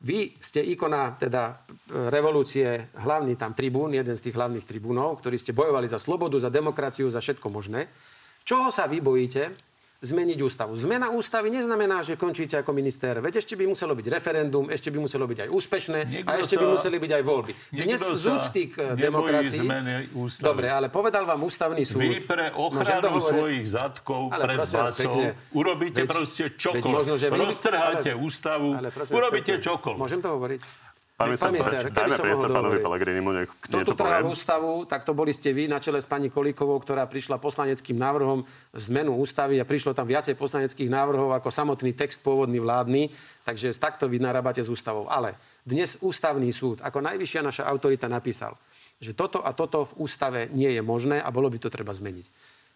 [0.03, 1.63] Vy ste ikona teda
[2.11, 6.51] revolúcie, hlavný tam tribún, jeden z tých hlavných tribúnov, ktorí ste bojovali za slobodu, za
[6.51, 7.87] demokraciu, za všetko možné.
[8.43, 9.72] Čoho sa vy bojíte?
[10.03, 10.75] Zmeniť ústavu.
[10.75, 13.23] Zmena ústavy neznamená, že končíte ako minister.
[13.23, 16.55] Veď ešte by muselo byť referendum, ešte by muselo byť aj úspešné Niekto a ešte
[16.59, 17.51] by museli byť aj voľby.
[17.71, 19.63] Dnes z úcty k demokracii...
[20.43, 22.03] Dobre, ale povedal vám ústavný súd...
[22.03, 25.15] Vy pre ochranu svojich zadkov ale pred vládcov
[25.55, 26.91] urobíte veď, proste čokoľvek.
[26.91, 27.39] Možno, že vy...
[27.39, 30.01] Roztrháte ale, ústavu, ale, urobíte čokoľvek.
[30.03, 30.61] Môžem to hovoriť?
[31.13, 35.30] Pán minister, dajme priestor pánovi Pelegrinimu, nech Kto niečo tu trhal ústavu, tak to boli
[35.30, 38.41] ste vy na čele s pani Kolíkovou, ktorá prišla poslaneckým návrhom
[38.73, 43.13] zmenu ústavy a prišlo tam viacej poslaneckých návrhov ako samotný text pôvodný vládny,
[43.45, 45.06] takže takto vy narábate s ústavou.
[45.06, 48.58] Ale dnes ústavný súd, ako najvyššia naša autorita napísal,
[48.97, 52.26] že toto a toto v ústave nie je možné a bolo by to treba zmeniť.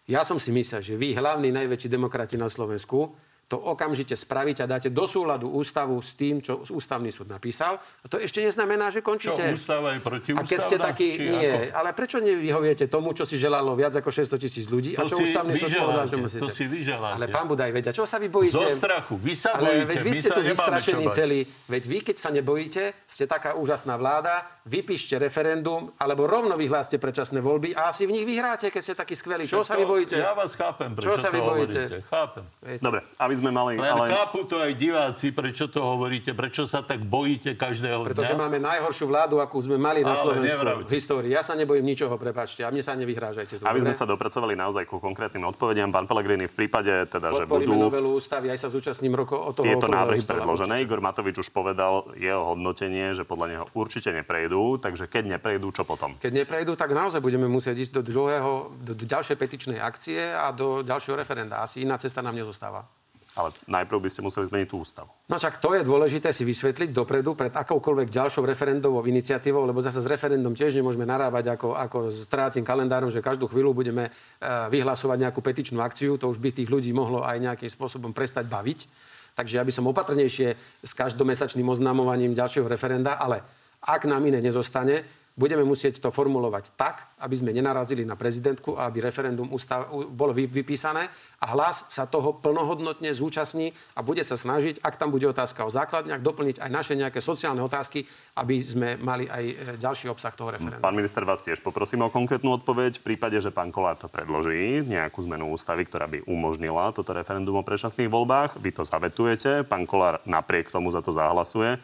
[0.06, 4.68] Ja som si myslel, že vy, hlavní najväčší demokrati na Slovensku, to okamžite spravíte a
[4.68, 7.80] dáte do súladu ústavu s tým, čo ústavný súd napísal.
[8.04, 9.40] A to ešte neznamená, že končíte.
[9.40, 10.44] Čo, ústava je protiústavná?
[10.44, 11.80] A keď ste taký, nie, ako?
[11.80, 15.00] ale prečo nevyhoviete tomu, čo si želalo viac ako 600 tisíc ľudí?
[15.00, 16.44] To a čo ústavný súd povedal, že musíte?
[16.44, 17.16] To si vyželáte.
[17.16, 18.60] Ale pán Budaj, vedia, čo sa vy bojíte?
[18.60, 21.40] Zo strachu, vy sa bojíte, ale veď vy ste tu vystrašení celí.
[21.72, 27.40] Veď vy, keď sa nebojíte, ste taká úžasná vláda, vypíšte referendum, alebo rovno vyhláste predčasné
[27.40, 29.48] voľby a asi v nich vyhráte, keď ste takí skvelí.
[29.48, 30.20] Čo sa vy bojíte?
[30.20, 32.04] Ja vás chápem, prečo čo sa vy bojíte?
[32.12, 32.44] Chápem.
[32.84, 33.08] Dobre,
[33.38, 33.78] sme mali...
[33.78, 38.10] Ale chápu to aj diváci, prečo to hovoríte, prečo sa tak bojíte každého dňa.
[38.10, 40.90] Pretože máme najhoršiu vládu, akú sme mali na Slovensku nevravte.
[40.90, 41.30] v histórii.
[41.32, 43.60] Ja sa nebojím ničoho, prepačte, a mne sa nevyhrážajte.
[43.60, 47.46] Tu, Aby sme sa dopracovali naozaj ku konkrétnym odpovediam, pán Pellegrini, v prípade teda, že
[47.46, 47.78] budú...
[47.78, 49.64] novelu ústavy, aj sa zúčastním roko o toho...
[49.64, 50.82] Tieto návrhy predložené.
[50.82, 55.86] Igor Matovič už povedal jeho hodnotenie, že podľa neho určite neprejdú, takže keď neprejdú, čo
[55.86, 56.18] potom?
[56.18, 60.50] Keď neprejdú, tak naozaj budeme musieť ísť do druhého, do, do ďalšej petičnej akcie a
[60.50, 61.62] do ďalšieho referenda.
[61.62, 62.97] Asi iná cesta nám nezostáva.
[63.38, 65.14] Ale najprv by ste museli zmeniť tú ústavu.
[65.30, 70.02] No však to je dôležité si vysvetliť dopredu pred akoukoľvek ďalšou referendovou iniciatívou, lebo zase
[70.02, 74.66] s referendum tiež nemôžeme narábať ako, ako s trácim kalendárom, že každú chvíľu budeme uh,
[74.66, 76.18] vyhlasovať nejakú petičnú akciu.
[76.18, 78.90] To už by tých ľudí mohlo aj nejakým spôsobom prestať baviť.
[79.38, 80.48] Takže ja by som opatrnejšie
[80.82, 83.38] s každomesačným oznamovaním ďalšieho referenda, ale
[83.78, 85.06] ak nám iné nezostane,
[85.38, 90.34] budeme musieť to formulovať tak, aby sme nenarazili na prezidentku a aby referendum ustav, bolo
[90.34, 91.06] vypísané
[91.38, 95.70] a hlas sa toho plnohodnotne zúčastní a bude sa snažiť, ak tam bude otázka o
[95.70, 98.02] základniach, doplniť aj naše nejaké sociálne otázky,
[98.34, 100.82] aby sme mali aj e, ďalší obsah toho referenda.
[100.82, 102.98] Pán minister, vás tiež poprosím o konkrétnu odpoveď.
[102.98, 107.54] V prípade, že pán Kolár to predloží, nejakú zmenu ústavy, ktorá by umožnila toto referendum
[107.54, 111.78] o predčasných voľbách, vy to zavetujete, pán Kolár napriek tomu za to zahlasuje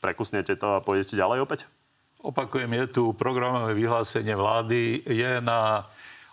[0.00, 1.60] prekusnete to a pôjdete ďalej opäť?
[2.24, 5.84] Opakujem, je tu programové vyhlásenie vlády, je na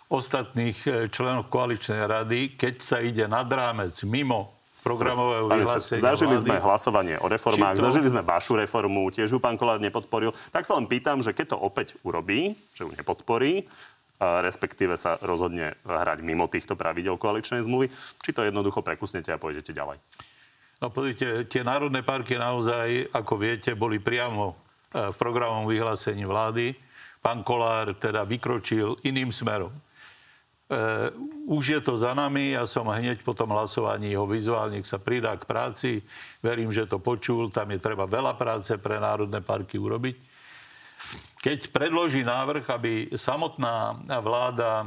[0.08, 6.44] ostatných eh, členov koaličnej rady, keď sa ide nad rámec mimo programového vyhlásenia Zažili vlády,
[6.44, 7.88] sme hlasovanie o reformách, to...
[7.88, 10.36] zažili sme vašu reformu, tiež ju pán Kolár nepodporil.
[10.52, 13.64] Tak sa len pýtam, že keď to opäť urobí, že ju nepodporí,
[14.20, 17.88] respektíve sa rozhodne hrať mimo týchto pravidel koaličnej zmluvy,
[18.20, 19.98] či to jednoducho prekusnete a pôjdete ďalej.
[20.84, 24.63] No pozrite, tie národné parky naozaj, ako viete, boli priamo
[24.94, 26.78] v programovom vyhlásení vlády.
[27.18, 29.74] Pán Kolár teda vykročil iným smerom.
[30.64, 31.12] Uh,
[31.44, 34.96] už je to za nami, ja som hneď po tom hlasovaní ho vyzval, nech sa
[34.96, 36.00] pridá k práci.
[36.40, 40.16] Verím, že to počul, tam je treba veľa práce pre národné parky urobiť.
[41.44, 44.86] Keď predloží návrh, aby samotná vláda e,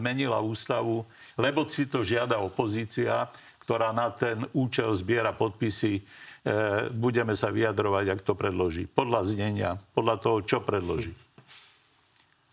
[0.00, 1.04] menila ústavu,
[1.36, 3.28] lebo si to žiada opozícia,
[3.60, 6.02] ktorá na ten účel zbiera podpisy, e,
[6.94, 8.86] budeme sa vyjadrovať, ak to predloží.
[8.86, 11.10] Podľa znenia, podľa toho, čo predloží.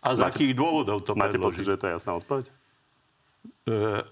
[0.04, 1.62] A z máte, akých dôvodov to máte predloží.
[1.62, 2.44] Máte pocit, že to je jasná odpoveď?
[2.50, 2.52] E,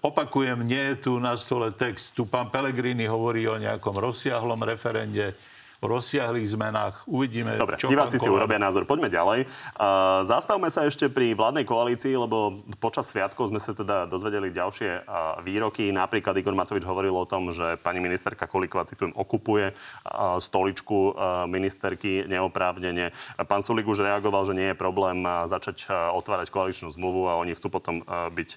[0.00, 2.16] opakujem, nie je tu na stole text.
[2.16, 5.36] Tu pán Pelegrini hovorí o nejakom rozsiahlom referende
[5.82, 7.02] rozsiahlých zmenách.
[7.10, 8.86] Uvidíme, Dobre, čo diváci si urobia názor.
[8.86, 9.50] Poďme ďalej.
[9.74, 15.02] Uh, zastavme sa ešte pri vládnej koalícii, lebo počas sviatkov sme sa teda dozvedeli ďalšie
[15.02, 15.90] uh, výroky.
[15.90, 21.44] Napríklad Igor Matovič hovoril o tom, že pani ministerka Kolíková, citujem, okupuje uh, stoličku uh,
[21.50, 23.10] ministerky neoprávnene.
[23.50, 27.42] Pán Sulik už reagoval, že nie je problém uh, začať uh, otvárať koaličnú zmluvu a
[27.42, 28.50] oni chcú potom uh, byť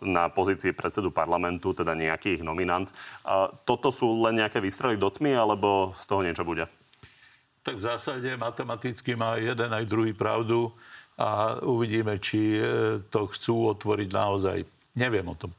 [0.00, 2.88] na pozícii predsedu parlamentu, teda nejaký ich nominant.
[3.68, 6.64] Toto sú len nejaké výstrely do tmy, alebo z toho niečo bude?
[7.60, 10.72] Tak v zásade matematicky má jeden aj druhý pravdu
[11.18, 12.62] a uvidíme, či e,
[13.08, 14.58] to chcú otvoriť naozaj.
[14.94, 15.50] Neviem o tom.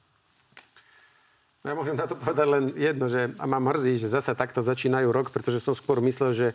[1.65, 5.11] Ja môžem na to povedať len jedno, že a ma mrzí, že zase takto začínajú
[5.11, 6.47] rok, pretože som skôr myslel, že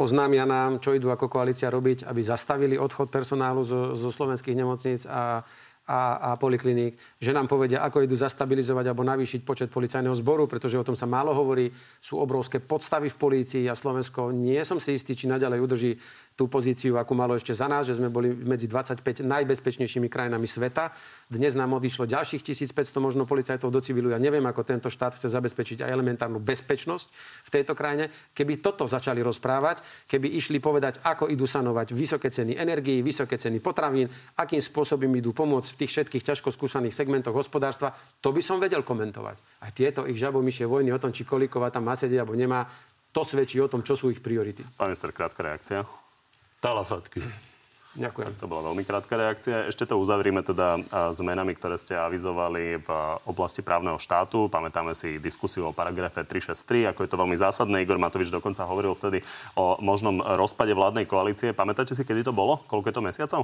[0.00, 5.06] oznámia nám, čo idú ako koalícia robiť, aby zastavili odchod personálu zo, zo slovenských nemocníc
[5.06, 5.46] a
[5.88, 10.76] a, a polikliník, že nám povedia, ako idú zastabilizovať alebo navýšiť počet policajného zboru, pretože
[10.76, 11.72] o tom sa málo hovorí.
[12.04, 15.92] Sú obrovské podstavy v polícii a Slovensko nie som si istý, či naďalej udrží
[16.38, 20.94] tú pozíciu, akú malo ešte za nás, že sme boli medzi 25 najbezpečnejšími krajinami sveta.
[21.26, 24.14] Dnes nám odišlo ďalších 1500 možno policajtov do civilu.
[24.14, 27.06] Ja neviem, ako tento štát chce zabezpečiť aj elementárnu bezpečnosť
[27.42, 28.14] v tejto krajine.
[28.38, 33.58] Keby toto začali rozprávať, keby išli povedať, ako idú sanovať vysoké ceny energií, vysoké ceny
[33.58, 34.06] potravín,
[34.38, 37.90] akým spôsobom idú pomôcť v tých všetkých ťažko skúšaných segmentoch hospodárstva,
[38.22, 39.66] to by som vedel komentovať.
[39.66, 42.62] A tieto ich žabomyšie vojny o tom, či Kolíková tam má sedieť alebo nemá,
[43.10, 44.62] to svedčí o tom, čo sú ich priority.
[44.78, 46.07] Pán minister, krátka reakcia.
[46.58, 47.22] Talafatky.
[47.98, 48.38] Ďakujem.
[48.38, 49.66] To bola veľmi krátka reakcia.
[49.66, 50.78] Ešte to uzavrieme teda
[51.10, 52.88] zmenami, ktoré ste avizovali v
[53.26, 54.46] oblasti právneho štátu.
[54.46, 57.82] Pamätáme si diskusiu o paragrafe 363, ako je to veľmi zásadné.
[57.82, 59.18] Igor Matovič dokonca hovoril vtedy
[59.58, 61.50] o možnom rozpade vládnej koalície.
[61.50, 62.62] Pamätáte si, kedy to bolo?
[62.70, 63.42] Koľko je to mesiacov?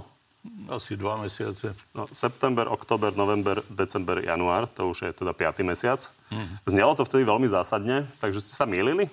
[0.68, 1.72] Asi dva mesiace.
[1.96, 5.64] No, september, október, november, december, január, to už je teda 5.
[5.66, 6.04] mesiac.
[6.28, 6.60] Mm.
[6.68, 9.08] Znelo to vtedy veľmi zásadne, takže ste sa mýlili?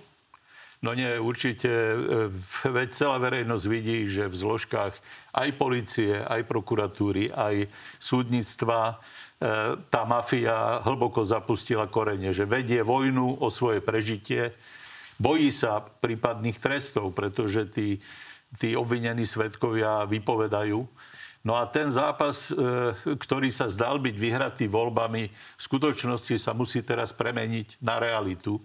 [0.81, 1.69] No nie, určite.
[1.69, 1.95] E,
[2.65, 4.97] veď celá verejnosť vidí, že v zložkách
[5.29, 7.69] aj policie, aj prokuratúry, aj
[8.01, 8.95] súdnictva e,
[9.77, 14.57] tá mafia hlboko zapustila korene, že vedie vojnu o svoje prežitie,
[15.21, 18.01] bojí sa prípadných trestov, pretože tí,
[18.57, 20.81] tí obvinení svetkovia vypovedajú.
[21.45, 22.57] No a ten zápas, e,
[23.21, 28.57] ktorý sa zdal byť vyhratý voľbami, v skutočnosti sa musí teraz premeniť na realitu.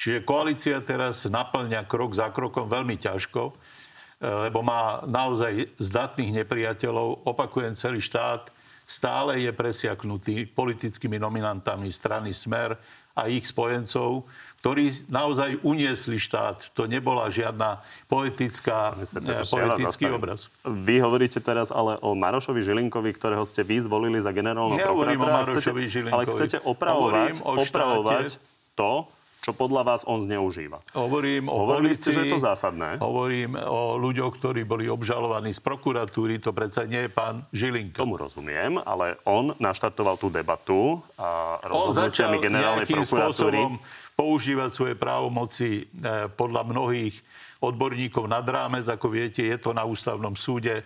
[0.00, 7.28] Čiže koalícia teraz naplňa krok za krokom veľmi ťažko, e, lebo má naozaj zdatných nepriateľov.
[7.28, 8.48] Opakujem, celý štát
[8.88, 12.80] stále je presiaknutý politickými nominantami strany Smer
[13.12, 14.24] a ich spojencov,
[14.64, 16.72] ktorí naozaj uniesli štát.
[16.72, 20.48] To nebola žiadna poetická, e, poetický obraz.
[20.64, 25.28] Vy hovoríte teraz ale o Marošovi Žilinkovi, ktorého ste vy zvolili za generálneho prokurátora.
[25.28, 26.16] o Marošovi Žilinkovi.
[26.16, 28.40] Ale chcete opravovať, opravovať
[28.72, 30.84] to, čo podľa vás on zneužíva.
[30.92, 32.90] Hovorím o Hovorili ste, že je to policii, zásadné.
[33.00, 36.44] Hovorím o ľuďoch, ktorí boli obžalovaní z prokuratúry.
[36.44, 38.04] To predsa nie je pán Žilinka.
[38.04, 43.80] Tomu rozumiem, ale on naštartoval tú debatu a rozhodnutiami generálnej prokuratúry.
[44.12, 47.16] používať svoje právomoci eh, podľa mnohých
[47.64, 48.84] odborníkov nad rámec.
[48.88, 50.84] Ako viete, je to na ústavnom súde.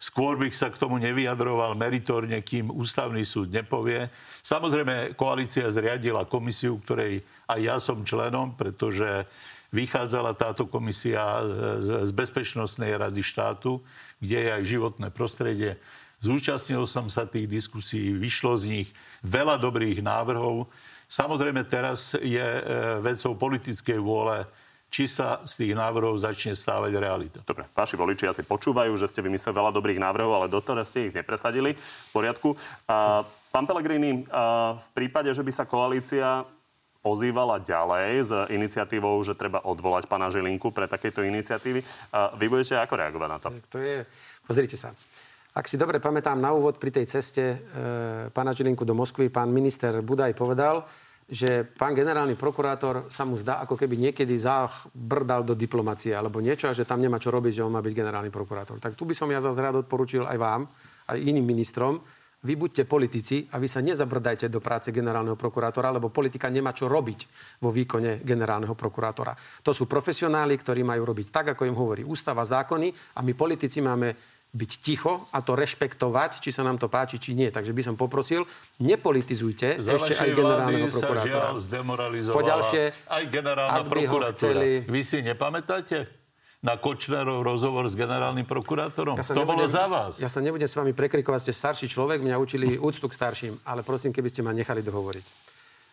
[0.00, 4.08] Skôr bych sa k tomu nevyjadroval meritorne, kým ústavný súd nepovie.
[4.40, 9.28] Samozrejme, koalícia zriadila komisiu, ktorej aj ja som členom, pretože
[9.76, 11.44] vychádzala táto komisia
[11.78, 13.84] z z Bezpečnostnej rady štátu,
[14.24, 15.76] kde je aj životné prostredie.
[16.20, 18.88] Zúčastnil som sa tých diskusí, vyšlo z nich
[19.24, 20.68] veľa dobrých návrhov.
[21.08, 22.62] Samozrejme, teraz je e,
[23.00, 24.44] vecou politickej vôle,
[24.90, 27.38] či sa z tých návrhov začne stávať realita.
[27.46, 31.14] Dobre, vaši voliči asi počúvajú, že ste vymysleli veľa dobrých návrhov, ale doteraz ste ich
[31.14, 31.78] nepresadili.
[31.78, 32.58] V poriadku.
[32.90, 33.22] A,
[33.54, 36.42] pán Pellegrini, a v prípade, že by sa koalícia
[37.00, 41.80] ozývala ďalej s iniciatívou, že treba odvolať pána Žilinku pre takéto iniciatívy,
[42.12, 43.48] a vy budete ako reagovať na to?
[43.72, 44.04] To je,
[44.44, 44.92] pozrite sa.
[45.50, 47.58] Ak si dobre pamätám, na úvod pri tej ceste e,
[48.30, 50.86] pána Žilinku do Moskvy pán minister Budaj povedal,
[51.30, 56.66] že pán generálny prokurátor sa mu zdá, ako keby niekedy zabrdal do diplomacie alebo niečo
[56.66, 58.82] a že tam nemá čo robiť, že on má byť generálny prokurátor.
[58.82, 60.66] Tak tu by som ja zase rád odporučil aj vám,
[61.06, 62.02] aj iným ministrom,
[62.40, 66.88] vy buďte politici a vy sa nezabrdajte do práce generálneho prokurátora, lebo politika nemá čo
[66.88, 67.28] robiť
[67.60, 69.36] vo výkone generálneho prokurátora.
[69.60, 73.84] To sú profesionáli, ktorí majú robiť tak, ako im hovorí ústava, zákony a my politici
[73.84, 74.16] máme
[74.50, 77.48] byť ticho a to rešpektovať, či sa nám to páči, či nie.
[77.48, 78.42] Takže by som poprosil,
[78.80, 81.24] nepolitizujte Za ešte aj generálneho sa prokurátora.
[81.24, 84.34] žiaľ zdemoralizovala Poďalšie, aj generálna prokuratúra.
[84.34, 86.10] chceli- Vy si nepamätáte
[86.60, 89.14] na Kočnerov rozhovor s generálnym prokurátorom?
[89.14, 90.12] Ja sa to bolo nebudem- za vás.
[90.18, 93.80] Ja sa nebudem s vami prekrikovať, ste starší človek, mňa učili úctu k starším, ale
[93.80, 95.24] prosím, keby ste ma nechali dohovoriť.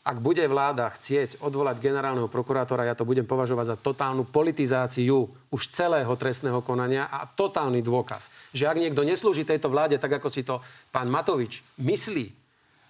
[0.08, 5.62] Ak bude vláda chcieť odvolať generálneho prokurátora, ja to budem považovať za totálnu politizáciu už
[5.68, 10.48] celého trestného konania a totálny dôkaz, že ak niekto neslúži tejto vláde tak, ako si
[10.48, 10.64] to
[10.96, 12.32] pán Matovič myslí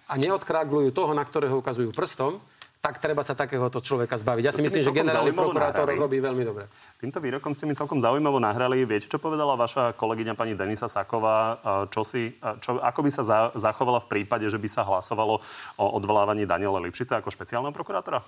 [0.06, 2.38] a neodkráglujú toho, na ktorého ukazujú prstom,
[2.78, 4.42] tak treba sa takéhoto človeka zbaviť.
[4.46, 5.98] Ja si myslím, že generálny prokurátor nahrali.
[5.98, 6.70] robí veľmi dobre.
[7.02, 8.86] Týmto výrokom ste mi celkom zaujímavo nahrali.
[8.86, 11.58] Viete, čo povedala vaša kolegyňa pani Denisa Saková?
[11.90, 15.42] Čo si, čo, ako by sa za, zachovala v prípade, že by sa hlasovalo
[15.74, 18.22] o odvolávaní Daniela Lipšica ako špeciálneho prokurátora?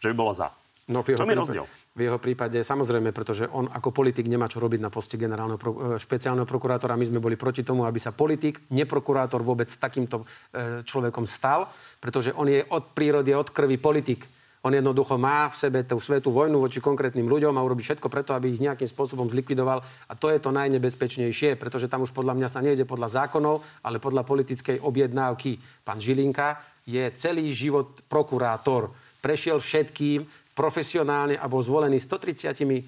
[0.00, 0.48] Že by bola za.
[0.90, 1.64] No, v jeho Čo mi prípade- rozdiel?
[1.90, 5.94] V jeho prípade, samozrejme, pretože on ako politik nemá čo robiť na poste generálneho pro,
[5.94, 6.98] e, špeciálneho prokurátora.
[6.98, 11.70] My sme boli proti tomu, aby sa politik, neprokurátor vôbec s takýmto e, človekom stal,
[12.02, 14.26] pretože on je od prírody, od krvi politik.
[14.60, 18.36] On jednoducho má v sebe tú svetú vojnu voči konkrétnym ľuďom a urobí všetko preto,
[18.36, 19.80] aby ich nejakým spôsobom zlikvidoval.
[19.80, 23.96] A to je to najnebezpečnejšie, pretože tam už podľa mňa sa nejde podľa zákonov, ale
[23.96, 25.56] podľa politickej objednávky.
[25.80, 28.92] Pán Žilinka je celý život prokurátor.
[29.20, 30.28] Prešiel všetkým
[30.60, 32.80] profesionálne a bol zvolený 130 e,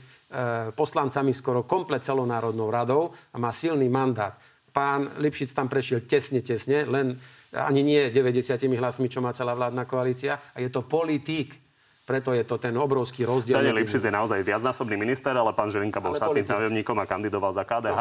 [0.76, 4.36] poslancami skoro komplet celonárodnou radou a má silný mandát.
[4.76, 7.16] Pán Lipšic tam prešiel tesne, tesne, len
[7.52, 10.36] ani nie 90 hlasmi, čo má celá vládna koalícia.
[10.52, 11.56] A je to politík.
[12.02, 13.56] Preto je to ten obrovský rozdiel.
[13.56, 17.64] Daniel Lipšic je naozaj viacnásobný minister, ale pán Žilinka bol štátnym tajomníkom a kandidoval za
[17.64, 18.00] KDH.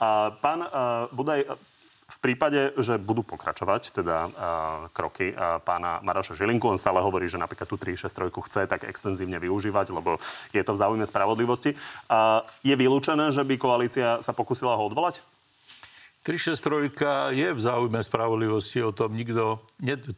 [0.00, 1.44] A pán uh, Budaj,
[2.10, 4.30] v prípade, že budú pokračovať teda uh,
[4.90, 9.38] kroky uh, pána Maroša Žilinku, on stále hovorí, že napríklad tú 363 chce tak extenzívne
[9.38, 10.18] využívať, lebo
[10.50, 11.78] je to v záujme spravodlivosti.
[12.10, 15.22] Uh, je vylúčené, že by koalícia sa pokusila ho odvolať?
[16.26, 19.62] 363 je v záujme spravodlivosti, o tom nikto,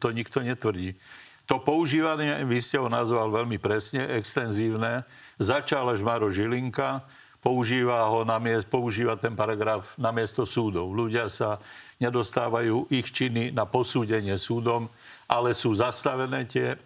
[0.01, 0.99] to nikto netvrdí.
[1.47, 5.07] To používanie, vy ste ho nazval veľmi presne, extenzívne,
[5.39, 7.03] začal až Maro Žilinka,
[7.43, 10.95] používa, ho na miest, používa ten paragraf na miesto súdov.
[10.95, 11.59] Ľudia sa
[12.01, 14.89] nedostávajú ich činy na posúdenie súdom,
[15.29, 16.77] ale sú zastavené tie, e,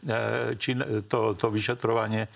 [0.55, 2.27] čin, to, to vyšetrovanie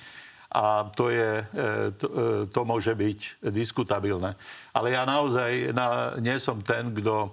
[0.52, 4.36] a to, je, e, to, e, to môže byť diskutabilné.
[4.76, 7.32] Ale ja naozaj na, nie som ten, kto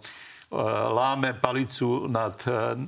[0.96, 2.33] láme palicu nad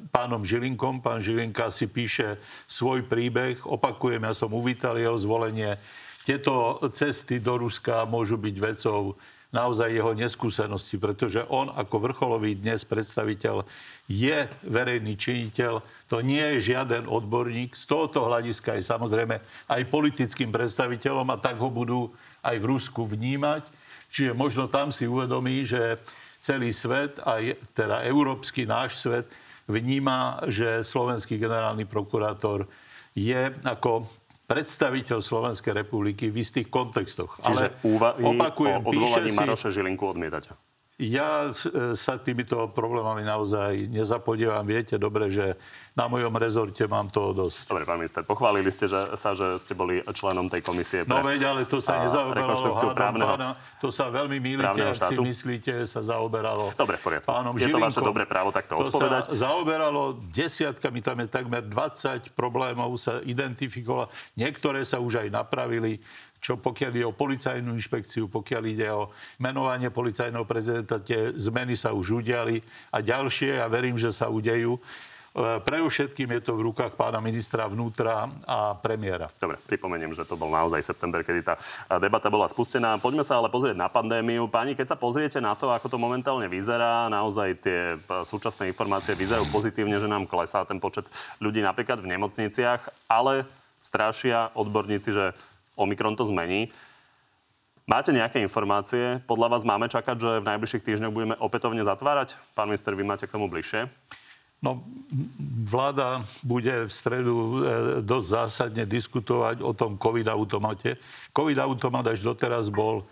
[0.09, 1.05] pánom Žilinkom.
[1.05, 3.61] Pán Žilinka si píše svoj príbeh.
[3.69, 5.77] Opakujem, ja som uvítal jeho zvolenie.
[6.25, 9.13] Tieto cesty do Ruska môžu byť vecou
[9.51, 13.67] naozaj jeho neskúsenosti, pretože on ako vrcholový dnes predstaviteľ
[14.07, 17.75] je verejný činiteľ, to nie je žiaden odborník.
[17.75, 22.11] Z tohoto hľadiska je samozrejme aj politickým predstaviteľom a tak ho budú
[22.47, 23.67] aj v Rusku vnímať.
[24.11, 25.99] Čiže možno tam si uvedomí, že
[26.43, 29.31] celý svet, aj teda európsky náš svet,
[29.71, 32.67] vníma, že slovenský generálny prokurátor
[33.15, 34.07] je ako
[34.51, 37.39] predstaviteľ Slovenskej republiky v istých kontextoch.
[37.39, 40.59] Čiže Ale úvahy opakujem, o odvolaní si, Maroša Žilinku odmietate.
[41.01, 41.53] Ja e,
[41.97, 44.61] sa týmito problémami naozaj nezapodievam.
[44.69, 45.57] Viete dobre, že
[45.97, 47.73] na mojom rezorte mám toho dosť.
[47.73, 51.35] Dobre, pán minister, pochválili ste že, sa, že ste boli členom tej komisie No pre
[51.35, 53.57] veď, ale to sa nezaoberalo právneho- pána.
[53.81, 57.33] To sa veľmi mýlite, ak si myslíte, sa zaoberalo Dobre, poriadku.
[57.33, 58.05] pánom Je to vaše Žilinkom.
[58.05, 59.33] dobré právo takto to odpovedať.
[59.33, 64.13] sa zaoberalo desiatkami, tam je takmer 20 problémov sa identifikovalo.
[64.37, 66.05] Niektoré sa už aj napravili
[66.41, 71.93] čo pokiaľ ide o policajnú inšpekciu, pokiaľ ide o menovanie policajného prezidenta, tie zmeny sa
[71.93, 74.81] už udiali a ďalšie, ja verím, že sa udejú.
[74.81, 74.81] E,
[75.61, 79.29] Pre všetkým je to v rukách pána ministra vnútra a premiéra.
[79.37, 81.55] Dobre, pripomeniem, že to bol naozaj september, kedy tá
[81.87, 82.97] a, debata bola spustená.
[82.97, 84.49] Poďme sa ale pozrieť na pandémiu.
[84.49, 89.13] Páni, keď sa pozriete na to, ako to momentálne vyzerá, naozaj tie p- súčasné informácie
[89.13, 91.05] vyzerajú pozitívne, že nám klesá ten počet
[91.38, 93.45] ľudí napríklad v nemocniciach, ale
[93.81, 95.33] strašia odborníci, že
[95.81, 96.68] Omikron to zmení.
[97.90, 99.18] Máte nejaké informácie?
[99.26, 102.38] Podľa vás máme čakať, že v najbližších týždňoch budeme opätovne zatvárať?
[102.54, 103.90] Pán minister, vy máte k tomu bližšie.
[104.60, 104.85] No,
[105.64, 107.56] vláda bude v stredu e,
[108.04, 111.00] dosť zásadne diskutovať o tom COVID-automate.
[111.33, 113.04] COVID-automat až doteraz bol e,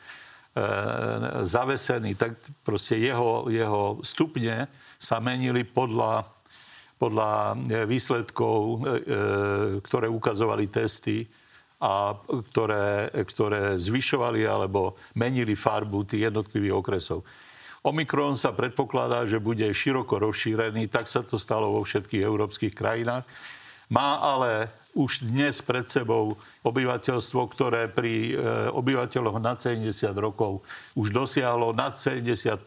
[1.41, 4.69] zavesený, tak proste jeho, jeho stupne
[5.01, 6.29] sa menili podľa,
[7.01, 8.77] podľa e, výsledkov, e,
[9.81, 11.25] ktoré ukazovali testy
[11.79, 12.19] a
[12.51, 17.23] ktoré, ktoré zvyšovali alebo menili farbu tých jednotlivých okresov.
[17.87, 23.23] Omikron sa predpokladá, že bude široko rozšírený, tak sa to stalo vo všetkých európskych krajinách.
[23.89, 28.43] Má ale už dnes pred sebou obyvateľstvo, ktoré pri e,
[28.75, 30.61] obyvateľoch nad 70 rokov
[30.99, 32.59] už dosiahlo nad 70%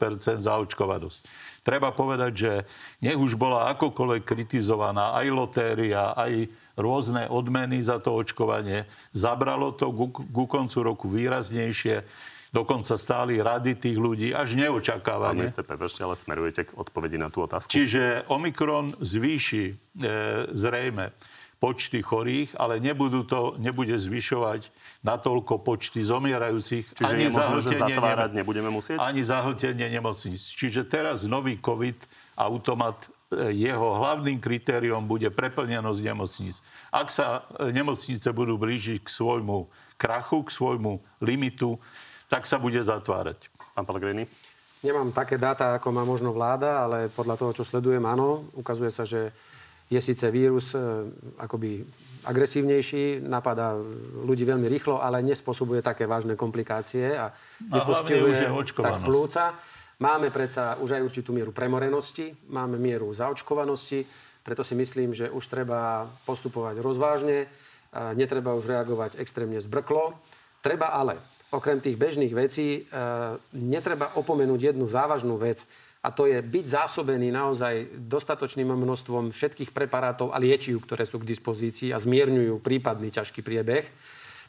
[0.42, 1.22] zaočkovanosť.
[1.62, 2.52] Treba povedať, že
[3.06, 9.94] nech už bola akokoľvek kritizovaná aj lotéria, aj rôzne odmeny za to očkovanie, zabralo to
[9.94, 12.02] ku, ku koncu roku výraznejšie.
[12.52, 15.40] Dokonca stáli rady tých ľudí až Pán neočakávane.
[15.40, 17.72] minister, prepáčte, ale smerujete k odpovedi na tú otázku.
[17.72, 19.74] Čiže Omikron zvýši e,
[20.52, 21.16] zrejme
[21.62, 24.74] počty chorých, ale nebudú to, nebude zvyšovať
[25.06, 26.98] natoľko počty zomierajúcich.
[26.98, 28.98] Čiže je možné, že zatvárať nebudeme musieť?
[28.98, 30.42] Ani zahltenie nemocníc.
[30.42, 32.02] Čiže teraz nový COVID
[32.34, 32.98] automat
[33.30, 36.66] e, jeho hlavným kritériom bude preplnenosť nemocníc.
[36.90, 39.70] Ak sa e, nemocnice budú blížiť k svojmu
[40.02, 41.78] krachu, k svojmu limitu,
[42.26, 43.54] tak sa bude zatvárať.
[43.78, 44.26] Pán Pellegrini?
[44.82, 49.06] Nemám také dáta, ako má možno vláda, ale podľa toho, čo sledujem, áno, ukazuje sa,
[49.06, 49.30] že
[49.92, 50.80] je síce vírus e,
[51.36, 51.84] akoby
[52.24, 53.76] agresívnejší, napadá
[54.24, 57.36] ľudí veľmi rýchlo, ale nespôsobuje také vážne komplikácie a
[57.68, 59.04] hlavne už je očkovanosť.
[59.04, 59.44] tak plúca.
[60.02, 64.08] Máme predsa už aj určitú mieru premorenosti, máme mieru zaočkovanosti,
[64.42, 67.46] preto si myslím, že už treba postupovať rozvážne,
[67.92, 70.16] a netreba už reagovať extrémne zbrklo.
[70.64, 71.20] Treba ale,
[71.52, 72.96] okrem tých bežných vecí, e,
[73.60, 75.68] netreba opomenúť jednu závažnú vec,
[76.02, 81.30] a to je byť zásobený naozaj dostatočným množstvom všetkých preparátov a liečiv, ktoré sú k
[81.30, 83.86] dispozícii a zmierňujú prípadný ťažký priebeh.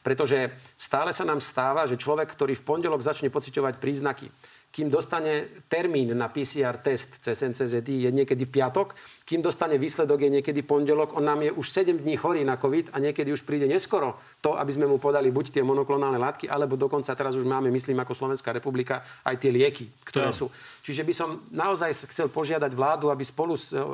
[0.03, 4.26] Pretože stále sa nám stáva, že človek, ktorý v pondelok začne pociťovať príznaky,
[4.73, 8.97] kým dostane termín na PCR test cez NCZD je niekedy v piatok,
[9.29, 12.97] kým dostane výsledok je niekedy pondelok, on nám je už 7 dní chorý na COVID
[12.97, 16.81] a niekedy už príde neskoro to, aby sme mu podali buď tie monoklonálne látky, alebo
[16.81, 20.41] dokonca teraz už máme, myslím, ako Slovenská republika, aj tie lieky, ktoré Tak.
[20.41, 20.49] sú.
[20.81, 23.85] Čiže by som naozaj chcel požiadať vládu, aby spolu s e,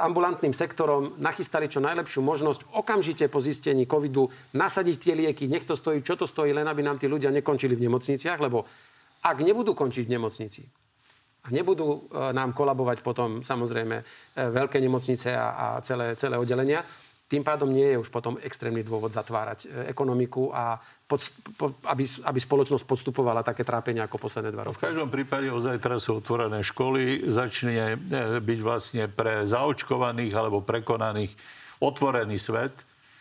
[0.00, 5.76] ambulantným sektorom nachystali čo najlepšiu možnosť okamžite po zistení covidu nasadiť tie lieky, nech to
[5.76, 8.64] stojí, čo to stojí, len aby nám tí ľudia nekončili v nemocniciach, lebo
[9.20, 10.62] ak nebudú končiť v nemocnici
[11.40, 11.98] a nebudú e,
[12.36, 14.04] nám kolabovať potom samozrejme e,
[14.36, 16.84] veľké nemocnice a, a celé, celé oddelenia,
[17.30, 21.22] tým pádom nie je už potom extrémny dôvod zatvárať e, ekonomiku a pod,
[21.54, 24.82] po, aby, aby spoločnosť podstupovala také trápenia ako posledné dva V roky.
[24.82, 27.96] každom prípade ozaj teraz sú otvorené školy, začne
[28.42, 31.32] byť vlastne pre zaočkovaných alebo prekonaných
[31.80, 32.74] otvorený svet.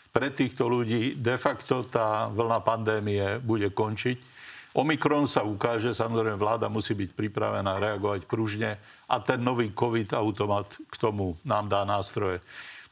[0.10, 4.39] Pre týchto ľudí de facto tá vlna pandémie bude končiť.
[4.78, 8.78] Omikron sa ukáže, samozrejme vláda musí byť pripravená reagovať pružne
[9.10, 12.38] a ten nový COVID automat k tomu nám dá nástroje.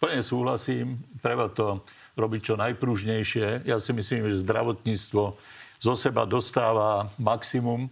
[0.02, 1.86] Plne súhlasím, treba to
[2.18, 3.70] robiť čo najpružnejšie.
[3.70, 5.24] Ja si myslím, že zdravotníctvo
[5.78, 7.90] zo seba dostáva maximum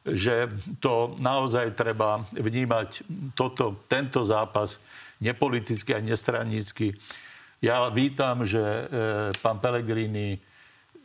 [0.00, 0.48] že
[0.80, 3.04] to naozaj treba vnímať
[3.36, 4.80] toto, tento zápas
[5.20, 6.96] nepoliticky a nestrannícky.
[7.60, 8.84] Ja vítam, že e,
[9.44, 10.40] pán Pellegrini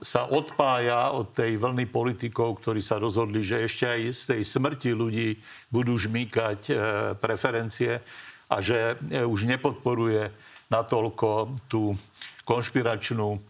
[0.05, 4.93] sa odpája od tej vlny politikov, ktorí sa rozhodli, že ešte aj z tej smrti
[4.93, 5.41] ľudí
[5.73, 6.73] budú žmýkať e,
[7.17, 8.05] preferencie
[8.45, 10.29] a že e, už nepodporuje
[10.69, 11.97] natoľko tú
[12.45, 13.41] konšpiračnú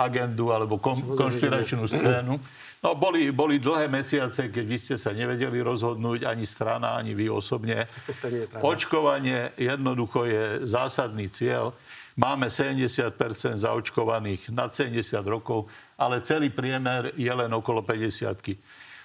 [0.00, 2.40] agendu alebo kon, konšpiračnú scénu.
[2.82, 7.30] No, boli, boli dlhé mesiace, keď vy ste sa nevedeli rozhodnúť, ani strana, ani vy
[7.30, 7.86] osobne.
[8.58, 11.70] Očkovanie jednoducho je zásadný cieľ.
[12.12, 13.16] Máme 70%
[13.56, 15.64] zaočkovaných nad 70 rokov,
[15.96, 18.28] ale celý priemer je len okolo 50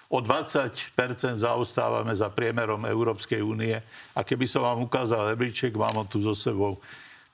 [0.07, 0.95] O 20%
[1.35, 3.75] zaostávame za priemerom Európskej únie.
[4.15, 6.79] A keby som vám ukázal rebríček, mám ho tu so sebou,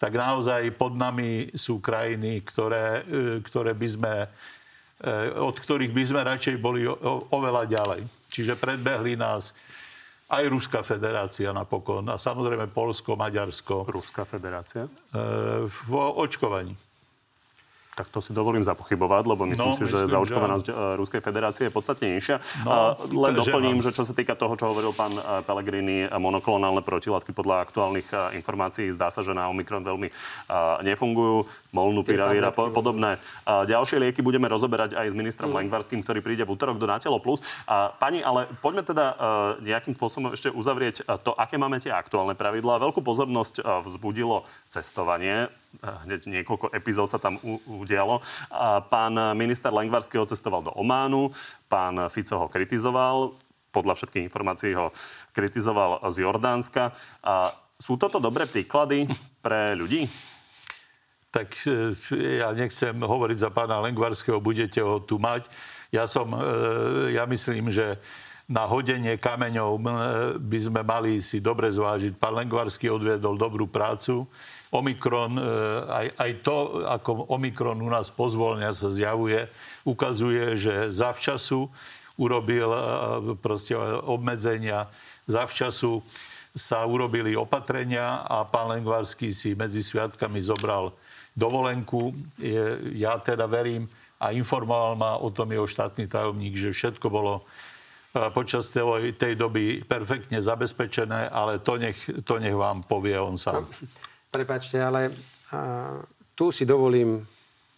[0.02, 5.08] tak naozaj pod nami sú krajiny, ktoré, e, ktoré by sme, e,
[5.38, 6.90] od ktorých by sme radšej boli
[7.30, 8.02] oveľa ďalej.
[8.34, 9.54] Čiže predbehli nás
[10.40, 13.86] aj Ruská federácia napokon a samozrejme Polsko, Maďarsko.
[13.90, 14.86] Ruská federácia?
[14.86, 14.90] E,
[15.68, 16.74] v očkovaní.
[17.94, 21.70] Tak to si dovolím zapochybovať, lebo myslím No, si, že myslím, zaočkovanosť e, Ruskej federácie
[21.70, 22.42] je podstatne nižšia.
[22.66, 23.86] No, len že doplním, mám.
[23.86, 28.34] že čo sa týka toho, čo hovoril pán e, Pellegrini, e, monoklonálne protilátky podľa aktuálnych
[28.34, 30.10] informácií zdá sa, že na Omikron veľmi
[30.82, 31.46] nefungujú.
[31.74, 33.18] Molnupiravir a po- podobné.
[33.46, 37.18] A ďalšie lieky budeme rozoberať aj s ministrom Lengvarským, ktorý príde v útorok do Natelo
[37.18, 37.42] Plus.
[37.66, 39.18] A pani, ale poďme teda
[39.62, 42.78] nejakým spôsobom ešte uzavrieť to, aké máme tie aktuálne pravidlá.
[42.78, 45.50] Veľkú pozornosť vzbudilo cestovanie
[45.82, 48.22] hneď niekoľko epizód sa tam u- udialo.
[48.54, 51.34] A pán minister Lengvarský odcestoval do Ománu,
[51.66, 53.34] pán Fico ho kritizoval,
[53.74, 54.94] podľa všetkých informácií ho
[55.34, 56.94] kritizoval z Jordánska.
[57.26, 59.10] A sú toto dobré príklady
[59.42, 60.06] pre ľudí?
[61.34, 61.98] tak e,
[62.38, 65.50] ja nechcem hovoriť za pána Lengvarského, budete ho tu mať.
[65.90, 67.98] Ja som, e, ja myslím, že
[68.46, 69.82] na hodenie kameňov e,
[70.38, 72.22] by sme mali si dobre zvážiť.
[72.22, 74.30] Pán Lengvarský odviedol dobrú prácu.
[74.74, 75.38] Omikron,
[75.86, 79.46] aj, aj to, ako Omikron u nás pozvolňa sa zjavuje,
[79.86, 81.70] ukazuje, že zavčasu
[82.18, 82.70] urobil
[83.42, 84.90] proste obmedzenia,
[85.30, 86.02] zavčasu
[86.54, 90.94] sa urobili opatrenia a pán Lengvarský si medzi sviatkami zobral
[91.34, 92.14] dovolenku.
[92.94, 93.90] Ja teda verím
[94.22, 99.84] a informoval ma o tom jeho štátny tajomník, že všetko bolo e, počas tej doby
[99.84, 103.68] perfektne zabezpečené, ale to nech, to nech vám povie on sám.
[104.34, 105.14] Prepačte, ale
[105.54, 106.02] a,
[106.34, 107.22] tu si dovolím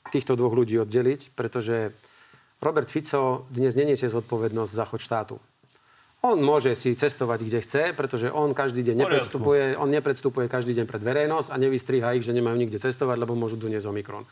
[0.08, 1.92] týchto dvoch ľudí oddeliť, pretože
[2.64, 5.36] Robert Fico dnes neniesie zodpovednosť za chod štátu.
[6.24, 10.88] On môže si cestovať, kde chce, pretože on každý deň nepredstupuje, on nepredstupuje každý deň
[10.88, 14.24] pred verejnosť a nevystriha ich, že nemajú nikde cestovať, lebo môžu doniesť Omikron.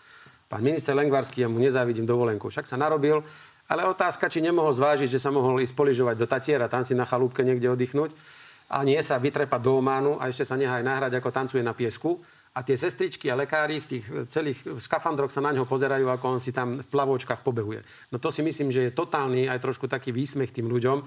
[0.47, 2.47] Pán minister Lengvarský, ja mu nezávidím dovolenku.
[2.49, 3.19] Však sa narobil,
[3.67, 7.03] ale otázka, či nemohol zvážiť, že sa mohol ísť poližovať do Tatiera, tam si na
[7.03, 8.15] chalúbke niekde oddychnúť
[8.69, 11.75] a nie sa vytrepať do Ománu a ešte sa nechá aj nahrať, ako tancuje na
[11.75, 12.19] piesku.
[12.53, 16.39] A tie sestričky a lekári v tých celých skafandroch sa na ňo pozerajú, ako on
[16.39, 17.81] si tam v plavočkách pobehuje.
[18.13, 21.01] No to si myslím, že je totálny aj trošku taký výsmech tým ľuďom.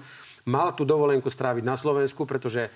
[0.51, 2.67] Mal tú dovolenku stráviť na Slovensku, pretože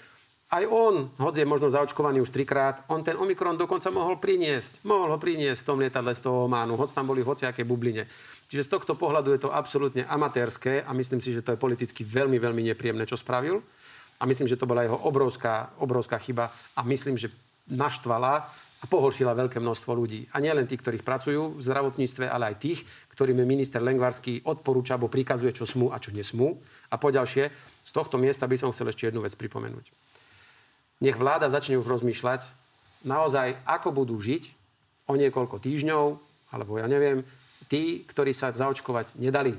[0.51, 4.83] aj on, hoď je možno zaočkovaný už trikrát, on ten Omikron dokonca mohol priniesť.
[4.83, 8.07] Mohol ho priniesť v tom lietadle z toho Ománu, hoď tam boli hociaké bubline.
[8.51, 12.03] Čiže z tohto pohľadu je to absolútne amatérske a myslím si, že to je politicky
[12.03, 13.63] veľmi, veľmi nepríjemné, čo spravil.
[14.21, 17.33] A myslím, že to bola jeho obrovská, obrovská chyba a myslím, že
[17.65, 18.45] naštvala
[18.81, 20.29] a pohoršila veľké množstvo ľudí.
[20.33, 22.79] A nielen tí, ktorých pracujú v zdravotníctve, ale aj tých,
[23.13, 26.57] ktorým minister Lengvarský odporúča alebo prikazuje, čo smú a čo nesmú.
[26.89, 27.49] A poďalšie,
[27.81, 29.89] z tohto miesta by som chcel ešte jednu vec pripomenúť.
[31.01, 32.45] Nech vláda začne už rozmýšľať
[33.05, 34.53] naozaj, ako budú žiť
[35.09, 36.05] o niekoľko týždňov,
[36.53, 37.25] alebo ja neviem,
[37.69, 39.57] tí, ktorí sa zaočkovať nedali.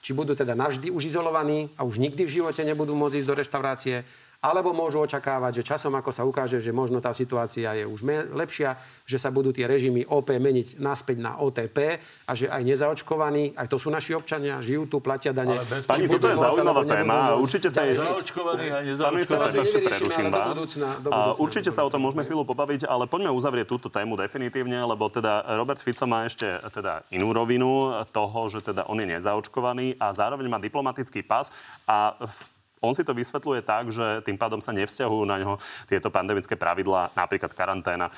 [0.00, 3.36] Či budú teda navždy už izolovaní a už nikdy v živote nebudú môcť ísť do
[3.36, 3.96] reštaurácie,
[4.40, 8.24] alebo môžu očakávať, že časom, ako sa ukáže, že možno tá situácia je už me-
[8.26, 8.72] lepšia,
[9.04, 13.68] že sa budú tie režimy OP meniť naspäť na OTP a že aj nezaočkovaní, aj
[13.68, 15.54] to sú naši občania, žijú tu, platia dane.
[15.54, 18.00] Ale bez- Pani, toto je zaujímavá téma a určite sa jej...
[18.00, 19.56] Zaočkovaní a nezaočkovaní.
[19.82, 20.48] preruším do vás.
[20.50, 24.16] budúcna- do A Určite sa o tom môžeme chvíľu pobaviť, ale poďme uzavrieť túto tému
[24.16, 29.06] definitívne, lebo teda Robert Fico má ešte teda inú rovinu toho, že teda on je
[29.10, 31.52] nezaočkovaný a zároveň má diplomatický pas
[31.84, 36.08] a v- on si to vysvetľuje tak, že tým pádom sa nevzťahujú na ňo tieto
[36.08, 38.08] pandemické pravidlá, napríklad karanténa,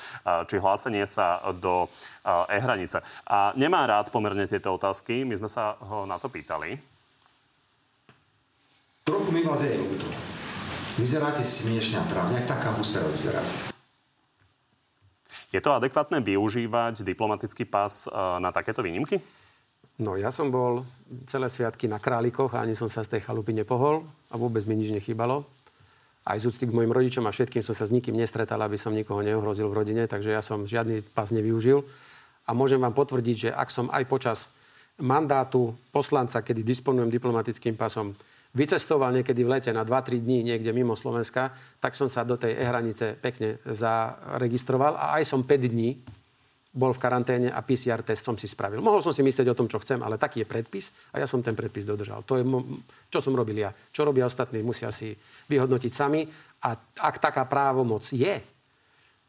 [0.47, 1.91] či hlásenie sa do
[2.47, 3.03] e-hranice.
[3.27, 6.79] A nemá rád pomerne tieto otázky, my sme sa ho na to pýtali.
[9.03, 10.07] Trochu mi vás je ľúto.
[10.95, 13.75] Vyzeráte smiešne a trávne, ak taká teraz vyzeráte.
[15.51, 18.07] Je to adekvátne využívať diplomatický pás
[18.39, 19.19] na takéto výnimky?
[20.01, 20.81] No ja som bol
[21.29, 24.01] celé sviatky na Králikoch a ani som sa z tej chalupy nepohol
[24.33, 25.45] a vôbec mi nič nechýbalo.
[26.23, 28.95] Aj z úcty k mojim rodičom a všetkým som sa s nikým nestretal, aby som
[28.95, 31.83] nikoho neohrozil v rodine, takže ja som žiadny pás nevyužil.
[32.47, 34.39] A môžem vám potvrdiť, že ak som aj počas
[34.97, 38.15] mandátu poslanca, kedy disponujem diplomatickým pasom,
[38.55, 42.55] vycestoval niekedy v lete na 2-3 dní niekde mimo Slovenska, tak som sa do tej
[42.55, 45.97] e-hranice pekne zaregistroval a aj som 5 dní
[46.73, 48.81] bol v karanténe a PCR test som si spravil.
[48.81, 51.45] Mohol som si myslieť o tom, čo chcem, ale taký je predpis a ja som
[51.45, 52.25] ten predpis dodržal.
[52.25, 52.43] To je,
[53.13, 53.69] čo som robil ja.
[53.69, 55.13] Čo robia ostatní, musia si
[55.53, 56.25] vyhodnotiť sami.
[56.65, 58.41] A ak taká právomoc je,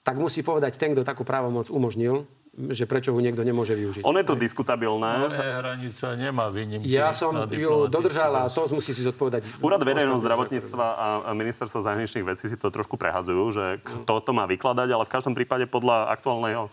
[0.00, 2.24] tak musí povedať ten, kto takú právomoc umožnil,
[2.54, 4.06] že prečo ho niekto nemôže využiť.
[4.06, 5.26] On je to diskutabilné.
[5.26, 6.86] No, hranica nemá výnimky.
[6.86, 9.58] Ja som ju dodržal a to musí si zodpovedať.
[9.58, 10.86] Úrad verejného zdravotníctva
[11.26, 15.12] a ministerstvo zahraničných vecí si to trošku prehadzujú, že kto to má vykladať, ale v
[15.12, 16.70] každom prípade podľa aktuálneho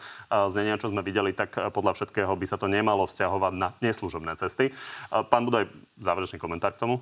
[0.54, 4.70] znenia, čo sme videli, tak podľa všetkého by sa to nemalo vzťahovať na neslužobné cesty.
[5.10, 5.66] Pán Budaj,
[5.98, 7.02] záverečný komentár k tomu?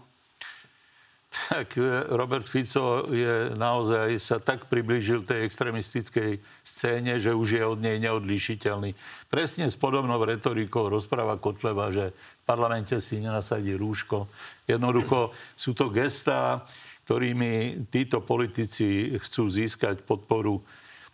[1.29, 7.63] Tak e, Robert Fico je naozaj sa tak priblížil tej extremistickej scéne, že už je
[7.65, 8.97] od nej neodlíšiteľný.
[9.29, 14.25] Presne s podobnou retorikou rozpráva Kotleva, že v parlamente si nenasadí rúško.
[14.65, 16.65] Jednoducho sú to gestá,
[17.05, 20.61] ktorými títo politici chcú získať podporu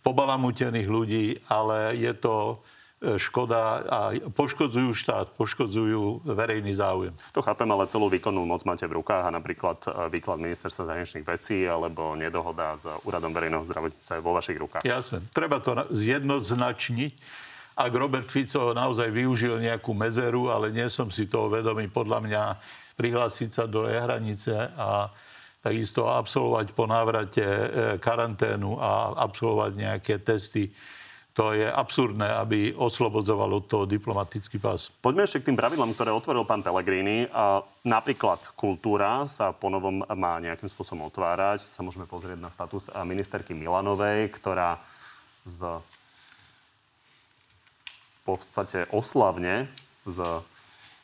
[0.00, 2.60] pobalamutených ľudí, ale je to
[2.96, 3.98] škoda a
[4.32, 7.12] poškodzujú štát, poškodzujú verejný záujem.
[7.36, 11.28] To chápem, ale celú výkonnú moc máte v rukách a napríklad e, výklad ministerstva zahraničných
[11.28, 14.82] vecí alebo nedohoda s úradom verejného zdravotníctva je vo vašich rukách.
[14.88, 15.20] Jasne.
[15.36, 17.12] Treba to zjednoznačniť.
[17.76, 22.42] Ak Robert Fico naozaj využil nejakú mezeru, ale nie som si toho vedomý, podľa mňa
[22.96, 25.12] prihlásiť sa do e-hranice a
[25.60, 27.66] takisto absolvovať po návrate e,
[28.00, 30.72] karanténu a absolvovať nejaké testy
[31.36, 34.88] to je absurdné, aby oslobodzovalo to diplomatický pás.
[34.88, 37.28] Poďme ešte k tým pravidlám, ktoré otvoril pán Pellegrini.
[37.28, 41.68] A napríklad kultúra sa ponovom má nejakým spôsobom otvárať.
[41.76, 44.80] Sa môžeme pozrieť na status ministerky Milanovej, ktorá
[45.44, 45.76] z
[48.26, 49.70] v podstate oslavne
[50.02, 50.18] z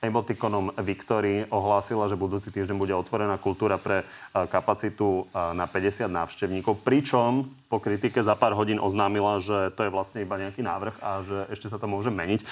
[0.03, 4.05] emotikonom Victory ohlásila, že budúci týždeň bude otvorená kultúra pre e,
[4.51, 9.95] kapacitu e, na 50 návštevníkov, pričom po kritike za pár hodín oznámila, že to je
[9.95, 12.41] vlastne iba nejaký návrh a že ešte sa to môže meniť.
[12.43, 12.47] E,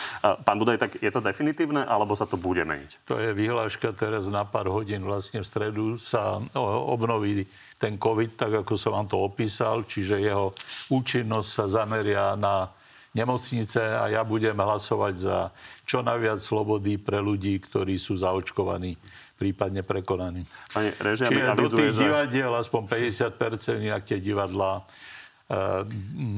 [0.46, 3.10] pán Budaj, tak je to definitívne, alebo sa to bude meniť?
[3.10, 5.02] To je vyhláška teraz na pár hodín.
[5.02, 6.38] Vlastne v stredu sa
[6.86, 7.50] obnoví
[7.82, 10.54] ten COVID, tak ako som vám to opísal, čiže jeho
[10.86, 12.70] účinnosť sa zameria na
[13.10, 15.38] nemocnice a ja budem hlasovať za
[15.82, 18.94] čo najviac slobody pre ľudí, ktorí sú zaočkovaní,
[19.34, 20.46] prípadne prekonaní.
[20.70, 22.00] Pani režia Čiže do tých že...
[22.06, 25.82] divadiel aspoň 50%, inak tie divadlá uh,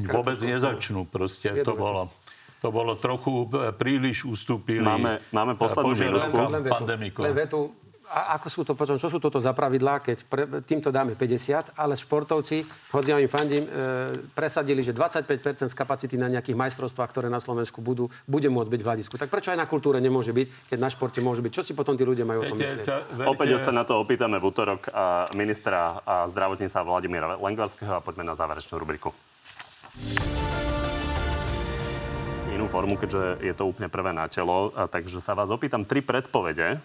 [0.08, 1.04] vôbec nezačnú.
[1.04, 2.08] Proste to bolo.
[2.62, 4.86] To bolo trochu e, príliš ustúpili.
[4.86, 6.38] Máme, máme poslednú minútku.
[7.18, 7.74] Len vetu,
[8.12, 11.72] a ako sú to potom, čo sú toto za pravidlá, keď pre, týmto dáme 50,
[11.80, 12.60] ale športovci,
[12.92, 17.40] hoď ja im fandím, e, presadili, že 25% z kapacity na nejakých majstrovstvách, ktoré na
[17.40, 19.14] Slovensku budú, bude môcť byť v hľadisku.
[19.16, 21.52] Tak prečo aj na kultúre nemôže byť, keď na športe môže byť?
[21.56, 22.86] Čo si potom tí ľudia majú o tom myslieť?
[23.24, 24.92] Opäť sa na to opýtame v útorok
[25.32, 29.16] ministra zdravotníca Vladimíra Lengvarského a poďme na záverečnú rubriku
[32.52, 34.70] inú formu, keďže je to úplne prvé na telo.
[34.76, 36.78] A takže sa vás opýtam tri predpovede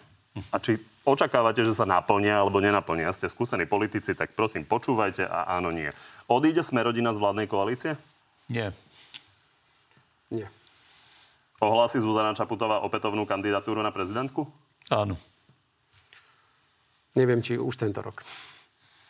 [0.52, 5.56] a či očakávate, že sa naplnia alebo nenaplnia, ste skúsení politici, tak prosím, počúvajte a
[5.56, 5.88] áno, nie.
[6.28, 7.96] Odíde sme rodina z vládnej koalície?
[8.52, 8.76] Nie.
[10.28, 10.48] Nie.
[11.58, 14.46] Ohlási Zuzana Čaputová opätovnú kandidatúru na prezidentku?
[14.94, 15.18] Áno.
[17.18, 18.22] Neviem, či už tento rok.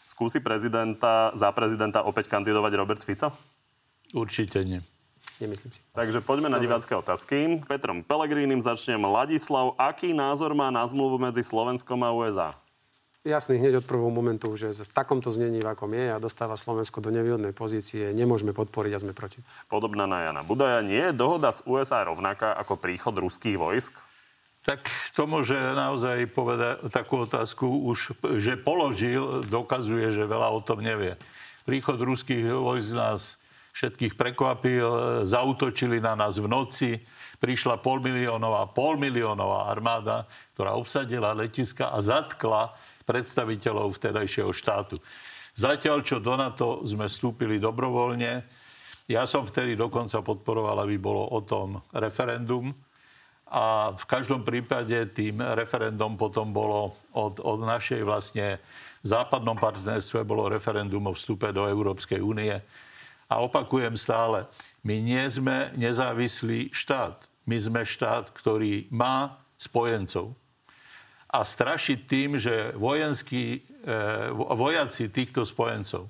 [0.07, 3.35] Skúsi prezidenta, za prezidenta opäť kandidovať Robert Fico?
[4.15, 4.79] Určite nie.
[5.37, 5.79] Nemyslím si.
[5.93, 7.61] Takže poďme na divácké otázky.
[7.69, 8.97] Petrom Pelegrínim začnem.
[9.05, 12.57] Ladislav, aký názor má na zmluvu medzi Slovenskom a USA?
[13.27, 17.03] Jasný, hneď od prvého momentu, že v takomto znení, v akom je a dostáva Slovensko
[17.03, 19.43] do nevýhodnej pozície, nemôžeme podporiť a sme proti.
[19.67, 20.79] Podobná na Jana Budaja.
[20.79, 23.93] Nie je dohoda z USA rovnaká ako príchod ruských vojsk?
[24.63, 24.79] Tak
[25.11, 31.19] to môže naozaj povedať takú otázku už, že položil, dokazuje, že veľa o tom nevie.
[31.67, 33.35] Príchod ruských vojsk nás
[33.77, 36.97] všetkých prekvapil, zautočili na nás v noci,
[37.37, 40.25] prišla polmiliónová, polmiliónová armáda,
[40.57, 42.73] ktorá obsadila letiska a zatkla
[43.05, 44.97] predstaviteľov vtedajšieho štátu.
[45.53, 48.41] Zatiaľ, čo do NATO sme vstúpili dobrovoľne,
[49.07, 52.75] ja som vtedy dokonca podporoval, aby bolo o tom referendum.
[53.47, 58.59] A v každom prípade tým referendum potom bolo od, od našej vlastne
[59.07, 62.59] západnom partnerstve bolo referendum o vstupe do Európskej únie.
[63.27, 64.47] A opakujem stále,
[64.87, 67.19] my nie sme nezávislý štát.
[67.43, 70.31] My sme štát, ktorý má spojencov.
[71.27, 73.91] A strašiť tým, že vojenskí, e,
[74.31, 76.07] vojaci týchto spojencov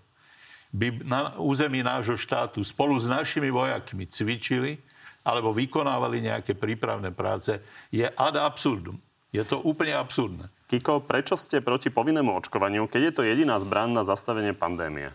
[0.70, 4.78] by na území nášho štátu spolu s našimi vojakmi cvičili
[5.26, 7.60] alebo vykonávali nejaké prípravné práce,
[7.92, 8.96] je ad absurdum.
[9.34, 10.48] Je to úplne absurdné.
[10.72, 15.12] Kiko, prečo ste proti povinnému očkovaniu, keď je to jediná zbran na zastavenie pandémie?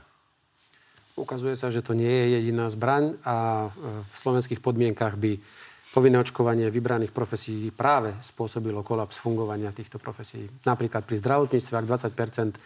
[1.13, 5.37] Ukazuje sa, že to nie je jediná zbraň a e, v slovenských podmienkach by
[5.93, 10.49] povinné očkovanie vybraných profesí práve spôsobilo kolaps fungovania týchto profesí.
[10.65, 11.87] Napríklad pri zdravotníctve, ak
[12.17, 12.57] 20%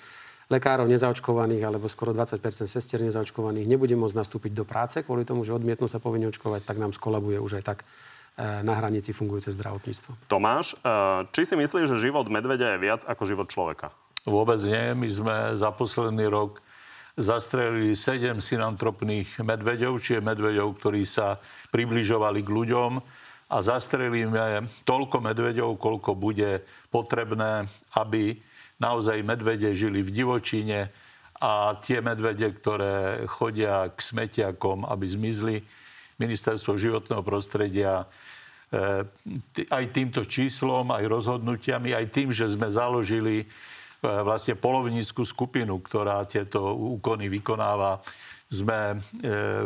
[0.46, 2.38] lekárov nezaočkovaných alebo skoro 20%
[2.70, 6.78] sestier nezaočkovaných nebude môcť nastúpiť do práce kvôli tomu, že odmietnú sa povinne očkovať, tak
[6.78, 7.86] nám skolabuje už aj tak e,
[8.62, 10.30] na hranici fungujúce zdravotníctvo.
[10.30, 10.86] Tomáš, e,
[11.34, 13.90] či si myslíš, že život medvedia je viac ako život človeka?
[14.22, 14.94] Vôbec nie.
[14.94, 16.62] My sme za posledný rok
[17.16, 21.40] zastrelili sedem synantropných medveďov, čiže medveďov, ktorí sa
[21.72, 22.92] približovali k ľuďom
[23.46, 26.60] a zastrelíme toľko medveďov, koľko bude
[26.92, 27.64] potrebné,
[27.96, 28.36] aby
[28.76, 30.92] naozaj medvede žili v divočine
[31.40, 35.56] a tie medvede, ktoré chodia k smetiakom, aby zmizli.
[36.16, 38.08] Ministerstvo životného prostredia
[38.72, 39.04] e,
[39.68, 43.44] aj týmto číslom, aj rozhodnutiami, aj tým, že sme založili
[44.22, 48.00] vlastne polovníckú skupinu, ktorá tieto úkony vykonáva,
[48.46, 48.96] sme e,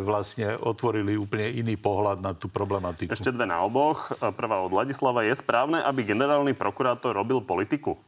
[0.01, 3.13] vlastne otvorili úplne iný pohľad na tú problematiku.
[3.13, 4.09] Ešte dve na oboch.
[4.17, 5.21] E, prvá od Ladislava.
[5.21, 8.01] Je správne, aby generálny prokurátor robil politiku?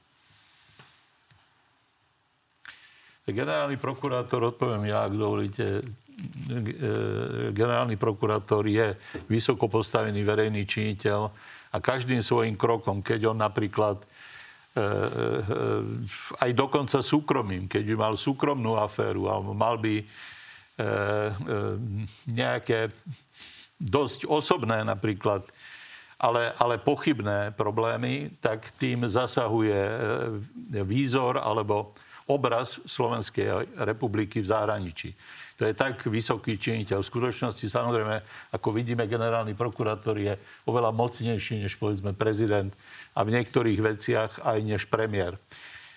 [3.28, 5.84] Generálny prokurátor, odpoviem ja, ak dovolíte,
[7.54, 8.98] generálny prokurátor je
[9.30, 11.30] vysoko postavený verejný činiteľ
[11.72, 14.02] a každým svojim krokom, keď on napríklad
[16.40, 20.06] aj dokonca súkromím, keď by mal súkromnú aféru, alebo mal by eh,
[22.24, 22.88] nejaké
[23.76, 25.44] dosť osobné napríklad,
[26.16, 29.74] ale, ale pochybné problémy, tak tým zasahuje
[30.86, 31.98] výzor alebo
[32.30, 35.10] obraz Slovenskej republiky v zahraničí.
[35.60, 37.04] To je tak vysoký činiteľ.
[37.04, 38.22] V skutočnosti, samozrejme,
[38.56, 40.34] ako vidíme, generálny prokurátor je
[40.64, 42.72] oveľa mocnejší než, povedzme, prezident
[43.12, 45.36] a v niektorých veciach aj než premiér.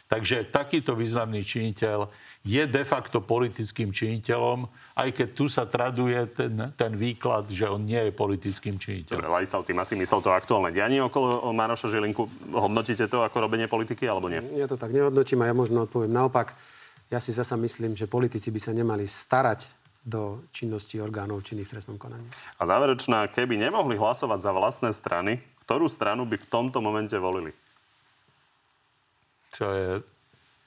[0.06, 2.06] Takže takýto významný činiteľ
[2.46, 7.82] je de facto politickým činiteľom, aj keď tu sa traduje ten, ten výklad, že on
[7.82, 9.18] nie je politickým činiteľom.
[9.18, 12.30] Dobre, Ladislav, tým asi myslel to aktuálne dianie okolo Maroša Žilinku.
[12.54, 14.46] Hodnotíte to ako robenie politiky, alebo nie?
[14.54, 16.54] Ja to tak nehodnotím a ja možno odpoviem naopak.
[17.14, 19.70] Ja si zasa myslím, že politici by sa nemali starať
[20.06, 22.30] do činnosti orgánov činných v trestnom konaní.
[22.62, 27.50] A záverečná, keby nemohli hlasovať za vlastné strany, ktorú stranu by v tomto momente volili?
[29.50, 29.88] Čo je...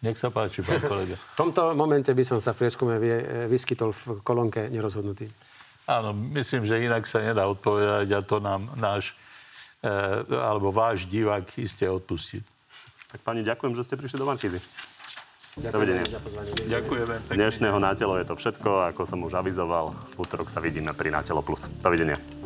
[0.03, 1.15] Nech sa páči, pán kolega.
[1.15, 2.99] v tomto momente by som sa v prieskume
[3.51, 5.27] vyskytol v kolónke nerozhodnutý.
[5.91, 9.17] Áno, myslím, že inak sa nedá odpovedať a to nám náš
[9.83, 9.91] e,
[10.31, 12.45] alebo váš divák iste odpustí.
[13.09, 14.61] Tak pani, ďakujem, že ste prišli do Markízy.
[15.59, 16.07] Dovidenia.
[16.71, 17.15] Ďakujeme.
[17.35, 18.95] Dnešného Na telo je to všetko.
[18.95, 21.67] Ako som už avizoval, v útorok sa vidíme pri Na telo plus.
[21.83, 22.38] Dovidenia.